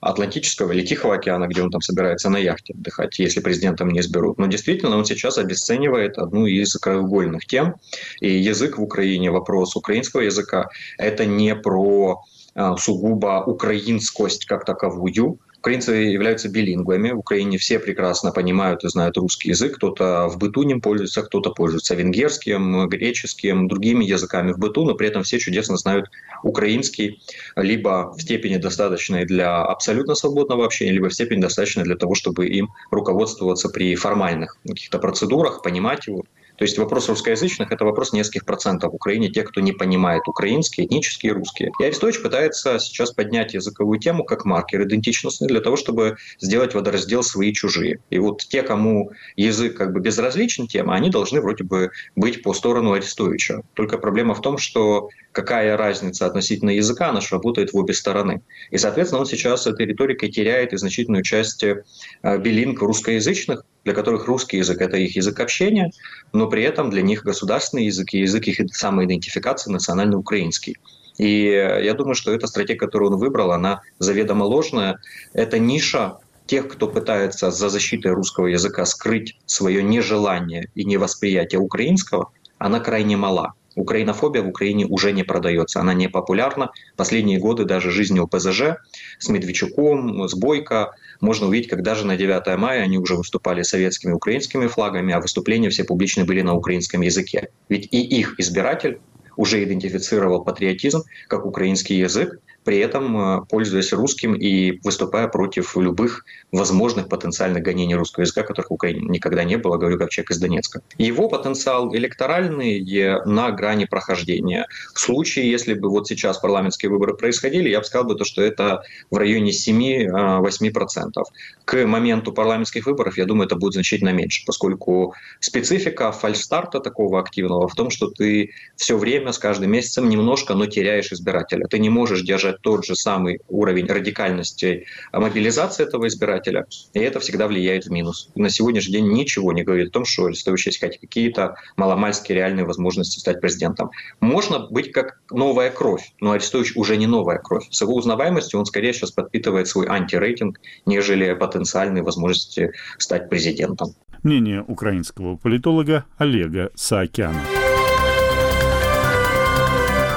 Атлантического 0.02 0.74
или 0.74 0.86
Тихого 0.86 1.16
океана, 1.16 1.48
где 1.48 1.62
он 1.62 1.72
там 1.72 1.80
собирается 1.80 2.30
на 2.30 2.36
яхте 2.36 2.74
отдыхать, 2.74 3.18
если 3.20 3.40
президентом 3.40 3.92
не 3.92 4.02
изберут. 4.02 4.40
Но 4.40 4.48
действительно 4.48 4.98
он 4.98 5.06
сейчас 5.06 5.38
обесценивает 5.38 6.18
одну 6.18 6.46
из 6.46 6.74
краеугольных 6.74 7.46
тем, 7.46 7.76
и 8.20 8.30
язык 8.30 8.78
в 8.78 8.84
Украине, 8.84 9.32
вопрос 9.32 9.76
украинского 9.76 10.22
языка, 10.22 10.70
это 10.98 11.26
не 11.26 11.56
про 11.56 12.22
а, 12.56 12.78
сугубо 12.78 13.44
украинскость 13.46 14.46
как 14.46 14.66
таковую, 14.66 15.40
Украинцы 15.64 15.94
являются 15.94 16.50
билингвами. 16.50 17.12
В 17.12 17.20
Украине 17.20 17.58
все 17.58 17.80
прекрасно 17.80 18.34
понимают 18.34 18.84
и 18.84 18.90
знают 18.90 19.16
русский 19.16 19.48
язык. 19.48 19.78
Кто-то 19.78 20.28
в 20.28 20.38
быту 20.38 20.64
ним 20.64 20.82
пользуется, 20.82 21.22
кто-то 21.22 21.52
пользуется 21.52 21.96
венгерским, 21.96 22.90
греческим, 22.90 23.70
другими 23.70 24.04
языками 24.04 24.52
в 24.52 24.60
быту, 24.60 24.84
но 24.84 24.94
при 24.94 25.08
этом 25.08 25.24
все 25.24 25.40
чудесно 25.40 25.78
знают 25.78 26.12
украинский, 26.44 27.24
либо 27.56 28.14
в 28.14 28.22
степени 28.22 28.58
достаточной 28.58 29.24
для 29.24 29.64
абсолютно 29.64 30.16
свободного 30.16 30.66
общения, 30.66 30.92
либо 30.92 31.08
в 31.08 31.14
степени 31.14 31.40
достаточной 31.40 31.86
для 31.86 31.96
того, 31.96 32.14
чтобы 32.14 32.48
им 32.48 32.68
руководствоваться 32.92 33.70
при 33.70 33.96
формальных 33.96 34.58
каких-то 34.68 35.00
процедурах, 35.00 35.62
понимать 35.62 36.08
его 36.08 36.26
то 36.56 36.64
есть 36.64 36.78
вопрос 36.78 37.10
русскоязычных– 37.10 37.72
это 37.72 37.84
вопрос 37.84 38.14
нескольких 38.14 38.46
процентов 38.46 38.92
в 38.92 38.96
Украине, 38.96 39.30
тех, 39.30 39.50
кто 39.50 39.62
не 39.62 39.72
понимает 39.72 40.28
украинский, 40.28 40.86
этнические 40.86 41.32
и 41.32 41.36
русские. 41.36 41.72
И 41.80 41.84
Арестович 41.84 42.22
пытается 42.22 42.80
сейчас 42.80 43.12
поднять 43.12 43.54
языковую 43.54 44.00
тему 44.00 44.24
как 44.24 44.46
маркер 44.46 44.84
идентичности 44.84 45.46
для 45.46 45.62
того, 45.62 45.76
чтобы 45.76 46.18
сделать 46.40 46.74
водораздел 46.74 47.24
свои 47.24 47.54
чужие. 47.54 48.00
И 48.10 48.20
вот 48.20 48.40
те, 48.40 48.62
кому 48.62 49.12
язык 49.36 49.76
как 49.78 49.94
бы 49.94 50.00
безразличен 50.00 50.68
тема, 50.68 50.94
они 50.94 51.10
должны 51.10 51.42
вроде 51.42 51.64
бы 51.64 51.92
быть 52.16 52.44
по 52.44 52.54
сторону 52.54 52.94
Арестовича. 52.94 53.62
Только 53.74 53.98
проблема 53.98 54.36
в 54.36 54.42
том, 54.42 54.58
что 54.58 55.10
какая 55.32 55.76
разница 55.76 56.28
относительно 56.28 56.70
языка, 56.70 57.10
она 57.10 57.20
работает 57.32 57.74
в 57.74 57.78
обе 57.78 57.94
стороны. 57.94 58.42
И, 58.70 58.78
соответственно, 58.78 59.22
он 59.22 59.26
сейчас 59.26 59.66
этой 59.66 59.86
риторикой 59.86 60.30
теряет 60.30 60.74
и 60.74 60.78
значительную 60.78 61.24
часть 61.24 61.64
э, 61.64 61.84
билинг 62.24 62.80
русскоязычных, 62.82 63.66
для 63.84 63.94
которых 63.94 64.28
русский 64.28 64.58
язык– 64.58 64.78
это 64.82 64.98
их 64.98 65.16
язык 65.16 65.40
общения, 65.40 65.92
но 66.32 66.48
при 66.48 66.64
этом 66.64 66.90
для 66.90 67.02
них 67.02 67.24
государственный 67.24 67.86
язык 67.86 68.14
и 68.14 68.20
язык 68.20 68.48
их 68.48 68.76
самоидентификации 68.76 69.72
национально 69.72 70.18
украинский. 70.18 70.78
И 71.18 71.44
я 71.46 71.94
думаю, 71.94 72.16
что 72.16 72.34
эта 72.34 72.48
стратегия, 72.48 72.80
которую 72.80 73.12
он 73.12 73.20
выбрал, 73.20 73.52
она 73.52 73.82
заведомо 74.00 74.44
ложная. 74.44 75.00
Это 75.34 75.60
ниша 75.60 76.18
тех, 76.48 76.68
кто 76.68 76.88
пытается 76.88 77.52
за 77.52 77.70
защитой 77.70 78.14
русского 78.14 78.48
языка 78.48 78.86
скрыть 78.86 79.38
свое 79.46 79.84
нежелание 79.84 80.70
и 80.76 80.86
невосприятие 80.86 81.60
украинского, 81.60 82.32
она 82.58 82.80
крайне 82.80 83.18
мала. 83.18 83.54
Украинофобия 83.76 84.44
в 84.44 84.48
Украине 84.48 84.86
уже 84.86 85.12
не 85.14 85.24
продается, 85.24 85.80
она 85.80 85.94
не 85.94 86.08
популярна. 86.08 86.72
Последние 86.96 87.40
годы 87.40 87.66
даже 87.66 87.92
жизни 87.92 88.20
ОПЗЖ 88.20 88.78
с 89.18 89.30
Медведчуком, 89.30 90.28
с 90.28 90.36
Бойко 90.36 90.94
можно 91.24 91.48
увидеть, 91.48 91.70
как 91.70 91.82
даже 91.82 92.06
на 92.06 92.18
9 92.18 92.58
мая 92.58 92.84
они 92.84 92.98
уже 92.98 93.16
выступали 93.16 93.64
советскими 93.64 94.12
и 94.12 94.16
украинскими 94.16 94.68
флагами, 94.68 95.14
а 95.14 95.22
выступления 95.22 95.70
все 95.70 95.86
публичные 95.86 96.26
были 96.26 96.42
на 96.42 96.54
украинском 96.54 97.02
языке. 97.02 97.50
Ведь 97.70 97.88
и 97.92 98.02
их 98.02 98.40
избиратель 98.40 99.00
уже 99.38 99.64
идентифицировал 99.64 100.44
патриотизм 100.44 101.04
как 101.28 101.46
украинский 101.46 101.98
язык, 101.98 102.40
при 102.64 102.78
этом 102.78 103.18
э, 103.18 103.46
пользуясь 103.50 103.94
русским 103.94 104.34
и 104.34 104.80
выступая 104.84 105.28
против 105.28 105.76
любых 105.78 106.26
возможных 106.52 107.10
потенциальных 107.10 107.64
гонений 107.64 107.96
русского 107.96 108.24
языка, 108.24 108.44
которых 108.44 108.70
в 108.70 108.74
Украине 108.74 109.08
никогда 109.08 109.44
не 109.44 109.58
было, 109.58 109.78
говорю 109.78 109.98
как 109.98 110.10
человек 110.10 110.32
из 110.32 110.40
Донецка. 110.40 110.82
Его 110.98 111.30
потенциал 111.30 111.94
электоральный 111.96 112.84
на 113.26 113.52
грани 113.52 113.86
прохождения. 113.86 114.68
В 114.94 115.00
случае, 115.00 115.50
если 115.50 115.74
бы 115.74 115.90
вот 115.90 116.08
сейчас 116.08 116.38
парламентские 116.38 116.90
выборы 116.90 117.16
происходили, 117.16 117.70
я 117.70 117.80
бы 117.80 117.86
сказал 117.86 118.06
бы 118.06 118.16
то, 118.16 118.24
что 118.24 118.42
это 118.42 118.84
в 119.10 119.18
районе 119.18 119.52
7-8%. 119.52 121.24
К 121.66 121.86
моменту 121.86 122.32
парламентских 122.32 122.86
выборов, 122.86 123.18
я 123.18 123.26
думаю, 123.26 123.48
это 123.48 123.56
будет 123.56 123.74
значительно 123.74 124.10
меньше, 124.10 124.44
поскольку 124.46 125.14
специфика 125.40 126.12
фальстарта 126.12 126.80
такого 126.80 127.20
активного 127.20 127.68
в 127.68 127.76
том, 127.76 127.90
что 127.90 128.08
ты 128.08 128.52
все 128.76 128.98
время 128.98 129.32
с 129.32 129.40
каждым 129.40 129.72
месяцем 129.72 130.10
немножко, 130.10 130.54
но 130.54 130.66
теряешь 130.66 131.12
избирателя. 131.12 131.66
Ты 131.68 131.80
не 131.80 131.90
можешь 131.90 132.22
держать 132.22 132.53
тот 132.62 132.86
же 132.86 132.96
самый 132.96 133.40
уровень 133.48 133.88
радикальности 133.88 134.86
мобилизации 135.12 135.84
этого 135.84 136.08
избирателя, 136.08 136.66
и 136.94 137.00
это 137.00 137.20
всегда 137.20 137.48
влияет 137.48 137.86
в 137.86 137.92
минус. 137.92 138.30
на 138.36 138.50
сегодняшний 138.50 138.94
день 138.94 139.12
ничего 139.12 139.54
не 139.54 139.64
говорит 139.64 139.90
о 139.90 139.92
том, 139.92 140.06
что 140.06 140.26
Арестович 140.26 140.68
есть 140.68 140.80
какие-то 140.80 141.56
маломальские 141.78 142.38
реальные 142.38 142.66
возможности 142.66 143.20
стать 143.20 143.42
президентом. 143.42 143.92
Можно 144.20 144.60
быть 144.60 144.92
как 144.92 145.20
новая 145.32 145.70
кровь, 145.70 146.14
но 146.20 146.32
Арестович 146.32 146.76
уже 146.76 146.98
не 146.98 147.08
новая 147.08 147.40
кровь. 147.40 147.68
С 147.70 147.82
его 147.82 147.96
узнаваемостью 147.96 148.60
он 148.60 148.66
скорее 148.66 148.94
сейчас 148.94 149.12
подпитывает 149.12 149.68
свой 149.68 149.88
антирейтинг, 149.88 150.60
нежели 150.86 151.34
потенциальные 151.34 152.04
возможности 152.04 152.72
стать 152.98 153.30
президентом. 153.30 153.96
Мнение 154.24 154.64
украинского 154.64 155.36
политолога 155.36 156.06
Олега 156.18 156.72
Саакяна. 156.76 157.63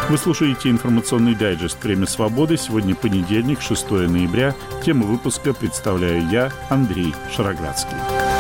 Вы 0.09 0.19
слушаете 0.19 0.71
информационный 0.71 1.35
дайджест 1.35 1.83
«Время 1.83 2.07
свободы». 2.07 2.57
Сегодня 2.57 2.95
понедельник, 2.95 3.61
6 3.61 3.91
ноября. 3.91 4.55
Тему 4.85 5.05
выпуска 5.05 5.53
представляю 5.53 6.29
я, 6.29 6.53
Андрей 6.69 7.13
Шароградский. 7.35 8.36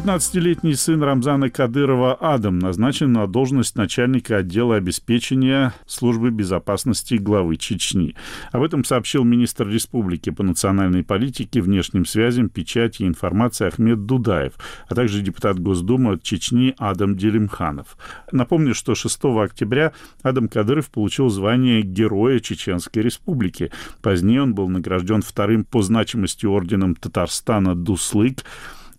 15-летний 0.00 0.76
сын 0.76 1.02
Рамзана 1.02 1.50
Кадырова 1.50 2.14
Адам 2.14 2.58
назначен 2.58 3.12
на 3.12 3.26
должность 3.26 3.76
начальника 3.76 4.38
отдела 4.38 4.76
обеспечения 4.76 5.74
службы 5.86 6.30
безопасности 6.30 7.16
главы 7.16 7.56
Чечни. 7.56 8.16
Об 8.50 8.62
этом 8.62 8.82
сообщил 8.82 9.24
министр 9.24 9.68
республики 9.68 10.30
по 10.30 10.42
национальной 10.42 11.04
политике, 11.04 11.60
внешним 11.60 12.06
связям, 12.06 12.48
печати 12.48 13.02
и 13.02 13.06
информации 13.06 13.66
Ахмед 13.66 14.06
Дудаев, 14.06 14.54
а 14.88 14.94
также 14.94 15.20
депутат 15.20 15.60
Госдумы 15.60 16.12
от 16.14 16.22
Чечни 16.22 16.74
Адам 16.78 17.14
Делимханов. 17.14 17.98
Напомню, 18.32 18.74
что 18.74 18.94
6 18.94 19.20
октября 19.24 19.92
Адам 20.22 20.48
Кадыров 20.48 20.88
получил 20.88 21.28
звание 21.28 21.82
Героя 21.82 22.40
Чеченской 22.40 23.02
Республики. 23.02 23.70
Позднее 24.00 24.44
он 24.44 24.54
был 24.54 24.70
награжден 24.70 25.20
вторым 25.20 25.66
по 25.66 25.82
значимости 25.82 26.46
орденом 26.46 26.94
Татарстана 26.94 27.74
Дуслык, 27.74 28.44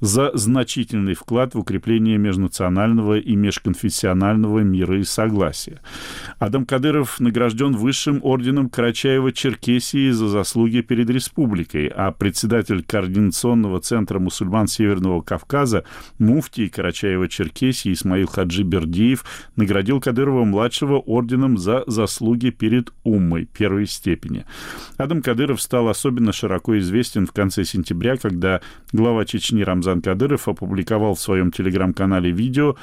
за 0.01 0.36
значительный 0.36 1.13
вклад 1.13 1.53
в 1.53 1.60
укрепление 1.60 2.17
межнационального 2.17 3.20
и 3.20 3.36
межконфессионального 3.36 4.60
мира 4.60 5.00
и 5.00 5.03
согласия. 5.03 5.79
Адам 6.39 6.65
Кадыров 6.65 7.20
награжден 7.20 7.75
высшим 7.77 8.20
орденом 8.24 8.67
Карачаева-Черкесии 8.67 10.10
за 10.10 10.27
заслуги 10.27 10.81
перед 10.81 11.10
республикой, 11.10 11.88
а 11.88 12.12
председатель 12.12 12.84
Координационного 12.84 13.79
центра 13.79 14.20
мусульман 14.20 14.67
Северного 14.67 15.22
Кавказа 15.22 15.86
муфтий 16.17 16.67
Карачаева-Черкесии 16.67 17.93
Исмаил 17.93 18.27
Хаджи 18.27 18.63
Бердиев 18.63 19.24
наградил 19.55 20.00
Кадырова-младшего 20.01 20.98
орденом 20.98 21.58
за 21.58 21.84
заслуги 21.86 22.50
перед 22.50 22.91
Уммой 23.03 23.46
первой 23.46 23.86
степени. 23.86 24.46
Адам 24.98 25.22
Кадыров 25.22 25.62
стал 25.62 25.89
особенно 25.89 26.34
широко 26.34 26.77
известен 26.79 27.27
в 27.27 27.31
конце 27.31 27.63
сентября, 27.65 28.17
когда 28.17 28.62
глава 28.91 29.25
Чечни 29.25 29.62
Рамзан 29.62 29.90
Рамзан 29.91 30.01
Кадыров 30.01 30.48
опубликовал 30.48 31.15
в 31.15 31.19
своем 31.19 31.51
телеграм-канале 31.51 32.31
видео. 32.31 32.75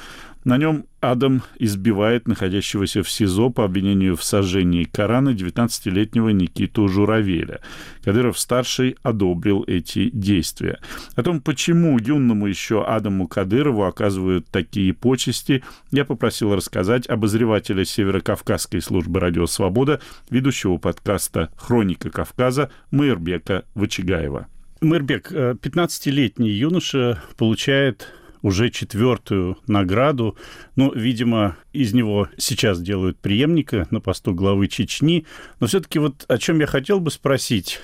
На 0.45 0.57
нем 0.57 0.85
Адам 1.01 1.43
избивает 1.59 2.29
находящегося 2.29 3.03
в 3.03 3.11
СИЗО 3.11 3.51
по 3.51 3.65
обвинению 3.65 4.17
в 4.17 4.23
сожжении 4.23 4.85
Корана 4.85 5.31
19-летнего 5.31 6.29
Никиту 6.31 6.89
Журавеля. 6.89 7.61
Кадыров-старший 8.05 8.97
одобрил 9.03 9.65
эти 9.67 10.11
действия. 10.11 10.79
О 11.17 11.23
том, 11.23 11.41
почему 11.41 11.99
юному 11.99 12.47
еще 12.47 12.85
Адаму 12.85 13.27
Кадырову 13.27 13.85
оказывают 13.85 14.47
такие 14.49 14.93
почести, 14.93 15.63
я 15.91 16.05
попросил 16.05 16.55
рассказать 16.55 17.09
обозревателя 17.09 17.85
Северокавказской 17.85 18.81
службы 18.81 19.21
«Радио 19.21 19.47
Свобода», 19.47 20.01
ведущего 20.31 20.77
подкаста 20.77 21.51
«Хроника 21.57 22.11
Кавказа» 22.11 22.71
Майербека 22.91 23.65
Вычегаева. 23.75 24.47
Мэрбек, 24.81 25.33
15-летний 25.33 26.51
э, 26.51 26.53
юноша 26.53 27.23
получает 27.37 28.13
уже 28.43 28.71
четвертую 28.71 29.59
награду. 29.67 30.37
Ну, 30.77 30.93
видимо, 30.95 31.57
из 31.73 31.93
него 31.93 32.29
сейчас 32.37 32.81
делают 32.81 33.19
преемника 33.19 33.87
на 33.91 34.01
посту 34.01 34.35
главы 34.35 34.69
Чечни. 34.69 35.27
Но 35.61 35.67
все-таки 35.67 35.99
вот 35.99 36.25
о 36.29 36.39
чем 36.39 36.61
я 36.61 36.67
хотел 36.67 37.01
бы 37.01 37.11
спросить. 37.11 37.81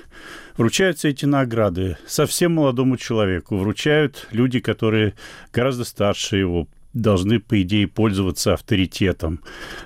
Вручаются 0.57 1.09
эти 1.09 1.25
награды 1.25 1.97
совсем 2.07 2.53
молодому 2.55 2.97
человеку. 2.97 3.57
Вручают 3.57 4.29
люди, 4.31 4.61
которые 4.61 5.15
гораздо 5.53 5.85
старше 5.85 6.37
его, 6.37 6.69
должны, 6.93 7.41
по 7.41 7.61
идее, 7.61 7.89
пользоваться 7.89 8.55
авторитетом. 8.55 9.41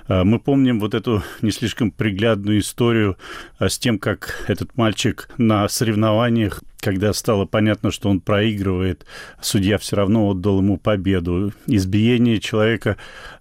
А, 0.07 0.23
мы 0.23 0.39
помним 0.39 0.79
вот 0.79 0.93
эту 0.93 1.23
не 1.41 1.51
слишком 1.51 1.91
приглядную 1.91 2.59
историю 2.59 3.17
а, 3.57 3.67
с 3.67 3.79
тем, 3.79 3.97
как 3.97 4.45
этот 4.47 4.77
мальчик 4.77 5.27
на 5.37 5.67
соревнованиях 5.67 6.63
когда 6.79 7.13
стало 7.13 7.45
понятно, 7.45 7.91
что 7.91 8.09
он 8.09 8.21
проигрывает, 8.21 9.05
судья 9.41 9.77
все 9.77 9.97
равно 9.97 10.29
отдал 10.29 10.59
ему 10.59 10.77
победу. 10.77 11.53
Избиение 11.67 12.39
человека, 12.39 12.97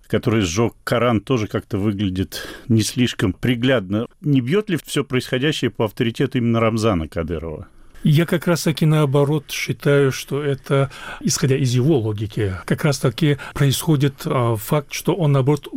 который 0.07 0.41
сжег 0.43 0.75
Коран, 0.85 1.21
тоже 1.21 1.47
как-то 1.47 1.79
выглядит 1.79 2.47
не 2.69 2.83
слишком 2.83 3.33
приглядно. 3.33 4.07
Не 4.21 4.41
бьет 4.41 4.71
ли 4.71 4.79
все 4.83 5.05
происходящее 5.05 5.71
по 5.71 5.85
авторитету 5.85 6.39
именно 6.39 6.61
Рамзана 6.61 7.09
Кадырова? 7.09 7.69
Я 8.05 8.27
как 8.27 8.47
раз 8.47 8.63
таки 8.63 8.87
наоборот 8.87 9.51
считаю, 9.51 10.13
что 10.13 10.41
это, 10.41 10.91
исходя 11.21 11.57
из 11.57 11.75
его 11.75 11.99
логики, 11.99 12.55
как 12.65 12.85
раз 12.85 12.99
таки 12.99 13.39
происходит 13.55 14.23
а, 14.25 14.55
факт, 14.55 14.93
что 14.93 15.15
он 15.15 15.33
наоборот 15.33 15.69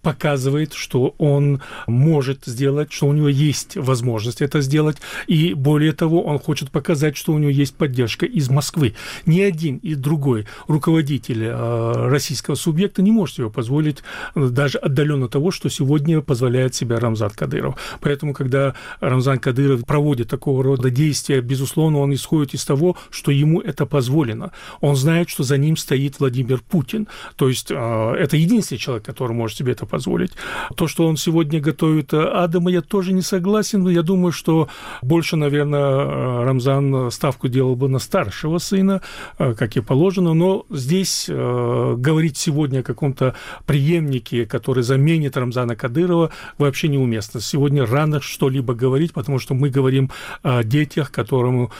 показывает, 0.00 0.72
что 0.72 1.14
он 1.18 1.62
может 1.88 2.44
сделать, 2.46 2.92
что 2.92 3.08
у 3.08 3.12
него 3.12 3.28
есть 3.28 3.76
возможность 3.76 4.40
это 4.40 4.60
сделать, 4.60 4.98
и 5.26 5.52
более 5.54 5.92
того, 5.92 6.22
он 6.22 6.38
хочет 6.38 6.70
показать, 6.70 7.16
что 7.16 7.32
у 7.32 7.38
него 7.38 7.50
есть 7.50 7.74
поддержка 7.74 8.24
из 8.24 8.48
Москвы. 8.48 8.94
Ни 9.26 9.40
один 9.40 9.78
и 9.78 9.96
другой 9.96 10.46
руководитель 10.68 11.48
а, 11.48 12.08
российского 12.08 12.54
субъекта 12.54 13.02
не 13.02 13.10
может 13.10 13.36
себе 13.36 13.50
позволить 13.50 13.98
даже 14.36 14.78
отдаленно 14.78 15.28
того, 15.28 15.50
что 15.50 15.68
сегодня 15.68 16.20
позволяет 16.20 16.74
себе 16.76 16.98
Рамзан 16.98 17.30
Кадыров. 17.30 17.76
Поэтому, 18.00 18.32
когда 18.32 18.74
Рамзан 19.00 19.40
Кадыров 19.40 19.84
проводит 19.84 20.28
такого 20.28 20.62
рода 20.62 20.88
действия, 20.88 21.40
безусловно, 21.40 21.63
безусловно, 21.64 22.00
он 22.00 22.12
исходит 22.12 22.54
из 22.54 22.64
того, 22.64 22.96
что 23.10 23.30
ему 23.30 23.58
это 23.58 23.86
позволено. 23.86 24.52
Он 24.82 24.96
знает, 24.96 25.30
что 25.30 25.44
за 25.44 25.56
ним 25.56 25.76
стоит 25.78 26.20
Владимир 26.20 26.60
Путин. 26.60 27.08
То 27.36 27.48
есть 27.48 27.72
а, 27.72 28.14
это 28.14 28.36
единственный 28.36 28.78
человек, 28.78 29.06
который 29.06 29.32
может 29.32 29.56
себе 29.56 29.72
это 29.72 29.86
позволить. 29.86 30.32
То, 30.76 30.88
что 30.88 31.06
он 31.06 31.16
сегодня 31.16 31.60
готовит 31.60 32.12
а, 32.12 32.44
Адама, 32.44 32.70
я 32.70 32.82
тоже 32.82 33.14
не 33.14 33.22
согласен. 33.22 33.88
Я 33.88 34.02
думаю, 34.02 34.32
что 34.32 34.68
больше, 35.00 35.36
наверное, 35.36 35.80
а, 35.80 36.44
Рамзан 36.44 37.10
ставку 37.10 37.48
делал 37.48 37.76
бы 37.76 37.88
на 37.88 37.98
старшего 37.98 38.58
сына, 38.58 39.00
как 39.38 39.76
и 39.76 39.80
положено. 39.80 40.34
Но 40.34 40.66
здесь 40.70 41.30
говорить 41.30 42.36
сегодня 42.36 42.80
о 42.80 42.82
каком-то 42.82 43.34
преемнике, 43.66 44.44
который 44.44 44.82
заменит 44.82 45.36
Рамзана 45.36 45.76
Кадырова, 45.76 46.30
вообще 46.58 46.88
неуместно. 46.88 47.40
Сегодня 47.40 47.86
рано 47.86 48.20
что-либо 48.20 48.74
говорить, 48.74 49.12
потому 49.14 49.38
что 49.38 49.54
мы 49.54 49.70
говорим 49.70 50.10
о 50.42 50.62
детях, 50.62 51.10
которым 51.10 51.53
которому 51.54 51.70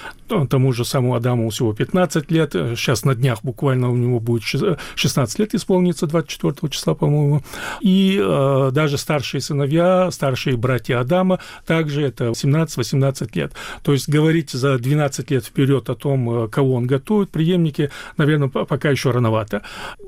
тому 0.48 0.72
же 0.72 0.84
самому 0.84 1.14
Адаму 1.14 1.50
всего 1.50 1.72
15 1.72 2.30
лет. 2.30 2.52
Сейчас 2.52 3.04
на 3.04 3.14
днях 3.14 3.38
буквально 3.42 3.90
у 3.90 3.96
него 3.96 4.20
будет 4.20 4.42
16 4.42 5.38
лет 5.38 5.54
исполнится 5.54 6.06
24 6.06 6.70
числа, 6.70 6.94
по-моему. 6.94 7.42
И 7.80 8.18
э, 8.20 8.70
даже 8.72 8.98
старшие 8.98 9.40
сыновья, 9.40 10.10
старшие 10.10 10.56
братья 10.56 11.00
Адама, 11.00 11.40
также 11.66 12.02
это 12.02 12.30
17-18 12.30 13.30
лет. 13.34 13.52
То 13.82 13.92
есть 13.92 14.08
говорить 14.08 14.50
за 14.50 14.78
12 14.78 15.30
лет 15.30 15.44
вперед 15.44 15.90
о 15.90 15.94
том, 15.94 16.44
э, 16.44 16.48
кого 16.48 16.74
он 16.74 16.86
готовит, 16.86 17.30
преемники, 17.30 17.90
наверное, 18.16 18.48
пока 18.48 18.90
еще 18.90 19.10
рановато. 19.10 19.62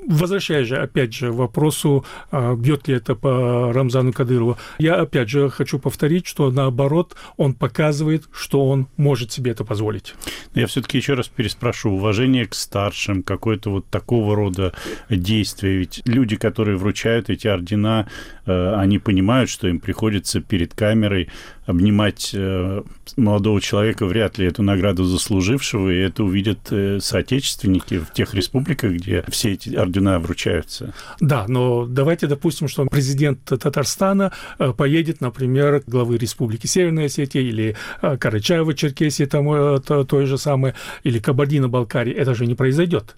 Возвращаясь 0.07 0.67
же, 0.67 0.77
опять 0.77 1.13
же, 1.13 1.31
вопросу, 1.31 2.05
э, 2.31 2.55
бьет 2.55 2.87
ли 2.87 2.95
это 2.95 3.15
по 3.15 3.71
Рамзану 3.73 4.13
Кадырову, 4.13 4.57
я 4.79 4.95
опять 4.95 5.29
же 5.29 5.49
хочу 5.49 5.79
повторить, 5.79 6.27
что 6.27 6.51
наоборот, 6.51 7.15
он 7.37 7.53
показывает, 7.53 8.25
что 8.31 8.67
он 8.67 8.87
может 8.97 9.31
себе 9.31 9.53
это 9.57 9.65
позволить. 9.65 10.13
Я 10.53 10.67
все-таки 10.67 10.97
еще 10.97 11.15
раз 11.15 11.27
переспрошу. 11.27 11.91
Уважение 11.91 12.45
к 12.45 12.53
старшим, 12.53 13.23
какое-то 13.23 13.71
вот 13.71 13.89
такого 13.89 14.35
рода 14.35 14.73
действие. 15.09 15.77
Ведь 15.79 16.01
люди, 16.05 16.35
которые 16.35 16.77
вручают 16.77 17.29
эти 17.29 17.47
ордена, 17.47 18.07
они 18.47 18.99
понимают, 18.99 19.49
что 19.49 19.67
им 19.67 19.79
приходится 19.79 20.41
перед 20.41 20.73
камерой 20.73 21.29
обнимать 21.65 22.31
э, 22.33 22.81
молодого 23.17 23.59
человека, 23.59 24.05
вряд 24.05 24.37
ли 24.37 24.47
эту 24.47 24.63
награду 24.63 25.03
заслужившего, 25.03 25.89
и 25.89 25.97
это 25.97 26.23
увидят 26.23 26.59
э, 26.71 26.99
соотечественники 27.01 27.99
в 27.99 28.13
тех 28.13 28.33
республиках, 28.33 28.93
где 28.93 29.23
все 29.27 29.53
эти 29.53 29.75
ордена 29.75 30.19
вручаются. 30.19 30.93
Да, 31.19 31.45
но 31.47 31.85
давайте 31.85 32.27
допустим, 32.27 32.69
что 32.69 32.85
президент 32.85 33.43
Татарстана 33.43 34.31
поедет, 34.77 35.19
например, 35.19 35.83
главы 35.87 36.17
Республики 36.17 36.67
Северная 36.67 37.05
Осетия 37.05 37.41
или 37.41 37.75
Карачаева-Черкесии, 38.01 39.25
там 39.25 39.45
то, 39.47 39.79
то, 39.79 40.03
то 40.05 40.25
же 40.25 40.37
самое, 40.37 40.73
или 41.03 41.19
Кабардино-Балкарии, 41.19 42.13
это 42.13 42.33
же 42.33 42.45
не 42.45 42.55
произойдет. 42.55 43.15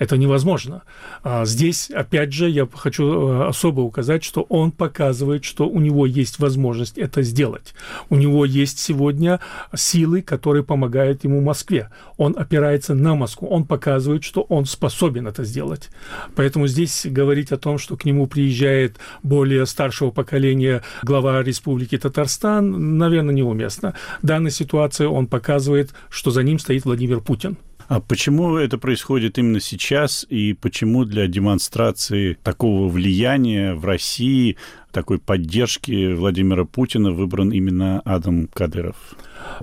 Это 0.00 0.16
невозможно. 0.16 0.82
А 1.22 1.44
здесь, 1.44 1.90
опять 1.90 2.32
же, 2.32 2.48
я 2.48 2.66
хочу 2.72 3.04
э, 3.04 3.48
особо 3.48 3.82
указать, 3.82 4.24
что 4.24 4.46
он 4.48 4.72
показывает, 4.72 5.44
что 5.44 5.68
у 5.68 5.78
него 5.78 6.06
есть 6.06 6.38
возможность 6.38 6.96
это 6.96 7.20
сделать. 7.20 7.74
У 8.08 8.16
него 8.16 8.46
есть 8.46 8.78
сегодня 8.78 9.40
силы, 9.76 10.22
которые 10.22 10.64
помогают 10.64 11.24
ему 11.24 11.42
Москве. 11.42 11.90
Он 12.16 12.34
опирается 12.38 12.94
на 12.94 13.14
Москву. 13.14 13.46
Он 13.48 13.66
показывает, 13.66 14.24
что 14.24 14.40
он 14.40 14.64
способен 14.64 15.26
это 15.26 15.44
сделать. 15.44 15.90
Поэтому 16.34 16.66
здесь 16.66 17.04
говорить 17.04 17.52
о 17.52 17.58
том, 17.58 17.76
что 17.76 17.98
к 17.98 18.06
нему 18.06 18.26
приезжает 18.26 18.96
более 19.22 19.66
старшего 19.66 20.10
поколения 20.10 20.82
глава 21.02 21.42
Республики 21.42 21.98
Татарстан, 21.98 22.96
наверное, 22.96 23.34
неуместно. 23.34 23.94
В 24.22 24.26
данной 24.26 24.50
ситуации 24.50 25.04
он 25.04 25.26
показывает, 25.26 25.92
что 26.08 26.30
за 26.30 26.42
ним 26.42 26.58
стоит 26.58 26.86
Владимир 26.86 27.20
Путин. 27.20 27.58
А 27.90 27.98
почему 28.00 28.56
это 28.56 28.78
происходит 28.78 29.36
именно 29.36 29.58
сейчас 29.58 30.24
и 30.28 30.52
почему 30.52 31.04
для 31.04 31.26
демонстрации 31.26 32.34
такого 32.34 32.88
влияния 32.88 33.74
в 33.74 33.84
России 33.84 34.56
такой 34.92 35.18
поддержки 35.18 36.12
Владимира 36.14 36.64
Путина 36.64 37.10
выбран 37.10 37.50
именно 37.50 38.00
Адам 38.04 38.48
Кадыров? 38.52 38.96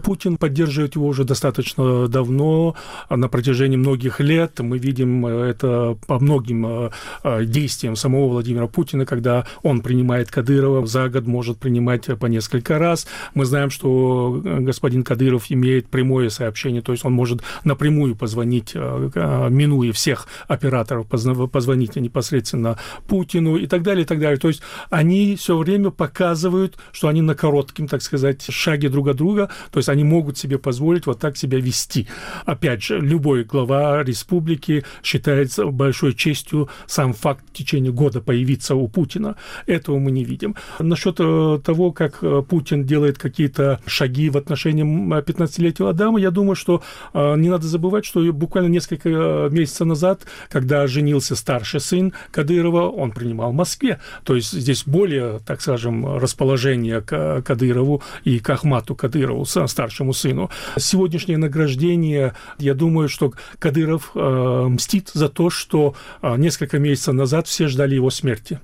Путин 0.03 0.37
поддерживает 0.37 0.95
его 0.95 1.07
уже 1.07 1.23
достаточно 1.23 2.07
давно, 2.07 2.75
на 3.09 3.27
протяжении 3.27 3.77
многих 3.77 4.19
лет. 4.19 4.59
Мы 4.59 4.77
видим 4.77 5.25
это 5.25 5.97
по 6.07 6.19
многим 6.19 6.65
э, 6.65 6.89
э, 7.23 7.45
действиям 7.45 7.95
самого 7.95 8.29
Владимира 8.29 8.67
Путина, 8.67 9.05
когда 9.05 9.45
он 9.63 9.81
принимает 9.81 10.29
Кадырова, 10.29 10.85
за 10.85 11.09
год 11.09 11.25
может 11.25 11.57
принимать 11.57 12.05
по 12.19 12.25
несколько 12.25 12.77
раз. 12.77 13.07
Мы 13.33 13.45
знаем, 13.45 13.69
что 13.69 14.41
господин 14.43 15.03
Кадыров 15.03 15.45
имеет 15.49 15.87
прямое 15.87 16.29
сообщение, 16.29 16.81
то 16.81 16.91
есть 16.91 17.05
он 17.05 17.13
может 17.13 17.41
напрямую 17.63 18.15
позвонить, 18.15 18.71
э, 18.73 19.47
минуя 19.49 19.91
всех 19.93 20.27
операторов, 20.47 21.07
позвонить 21.07 21.95
непосредственно 21.95 22.77
Путину 23.07 23.57
и 23.57 23.67
так 23.67 23.83
далее, 23.83 24.03
и 24.03 24.07
так 24.07 24.19
далее. 24.19 24.37
То 24.37 24.47
есть 24.47 24.61
они 24.89 25.16
все 25.38 25.58
время 25.58 25.91
показывают, 25.91 26.77
что 26.91 27.08
они 27.08 27.21
на 27.21 27.36
коротком, 27.36 27.88
так 27.88 28.01
сказать, 28.01 28.45
шаге 28.49 28.89
друг 28.89 29.08
от 29.10 29.17
друга, 29.17 29.49
то 29.71 29.80
есть 29.80 29.89
они 29.89 30.03
могут 30.03 30.38
себе 30.38 30.58
позволить 30.58 31.06
вот 31.06 31.19
так 31.19 31.38
себя 31.38 31.60
вести. 31.60 32.08
Опять 32.45 32.84
же, 32.84 32.99
любой 32.99 33.43
глава 33.43 34.03
республики 34.03 34.84
считается 35.03 35.65
большой 35.65 36.13
честью 36.13 36.69
сам 36.86 37.13
факт 37.13 37.43
в 37.49 37.53
течение 37.53 37.91
года 37.91 38.21
появиться 38.21 38.75
у 38.75 38.88
Путина. 38.88 39.36
Этого 39.65 39.99
мы 39.99 40.12
не 40.12 40.23
видим. 40.23 40.56
Насчет 40.80 41.17
э, 41.19 41.60
того, 41.63 41.91
как 41.91 42.19
э, 42.21 42.43
Путин 42.47 42.86
делает 42.86 43.17
какие-то 43.17 43.80
шаги 43.86 44.30
в 44.30 44.38
отношении 44.38 44.84
15-летнего 44.84 45.89
Адама, 45.89 46.19
я 46.19 46.32
думаю, 46.32 46.56
что 46.56 46.82
э, 47.13 47.36
не 47.38 47.49
надо 47.49 47.67
забывать, 47.67 48.06
что 48.06 48.21
буквально 48.34 48.69
несколько 48.69 49.49
месяцев 49.51 49.88
назад, 49.88 50.21
когда 50.49 50.88
женился 50.88 51.36
старший 51.36 51.80
сын 51.80 52.13
Кадырова, 52.32 52.89
он 52.89 53.12
принимал 53.12 53.51
в 53.51 53.56
Москве. 53.56 53.99
То 54.23 54.36
есть 54.36 54.51
здесь 54.51 54.84
более, 54.86 55.06
так 55.45 55.61
скажем, 55.61 56.17
расположение 56.17 57.01
к 57.01 57.41
Кадырову 57.41 58.01
и 58.23 58.39
к 58.39 58.49
Ахмату 58.49 58.95
Кадырову 58.95 59.45
старшему 59.45 60.13
сыну. 60.13 60.49
Сегодняшнее 60.77 61.37
награждение, 61.37 62.33
я 62.59 62.73
думаю, 62.73 63.09
что 63.09 63.33
Кадыров 63.59 64.11
э, 64.15 64.67
мстит 64.69 65.11
за 65.13 65.29
то, 65.29 65.49
что 65.49 65.95
э, 66.21 66.35
несколько 66.37 66.79
месяцев 66.79 67.13
назад 67.13 67.47
все 67.47 67.67
ждали 67.67 67.95
его 67.95 68.09
смерти. 68.09 68.59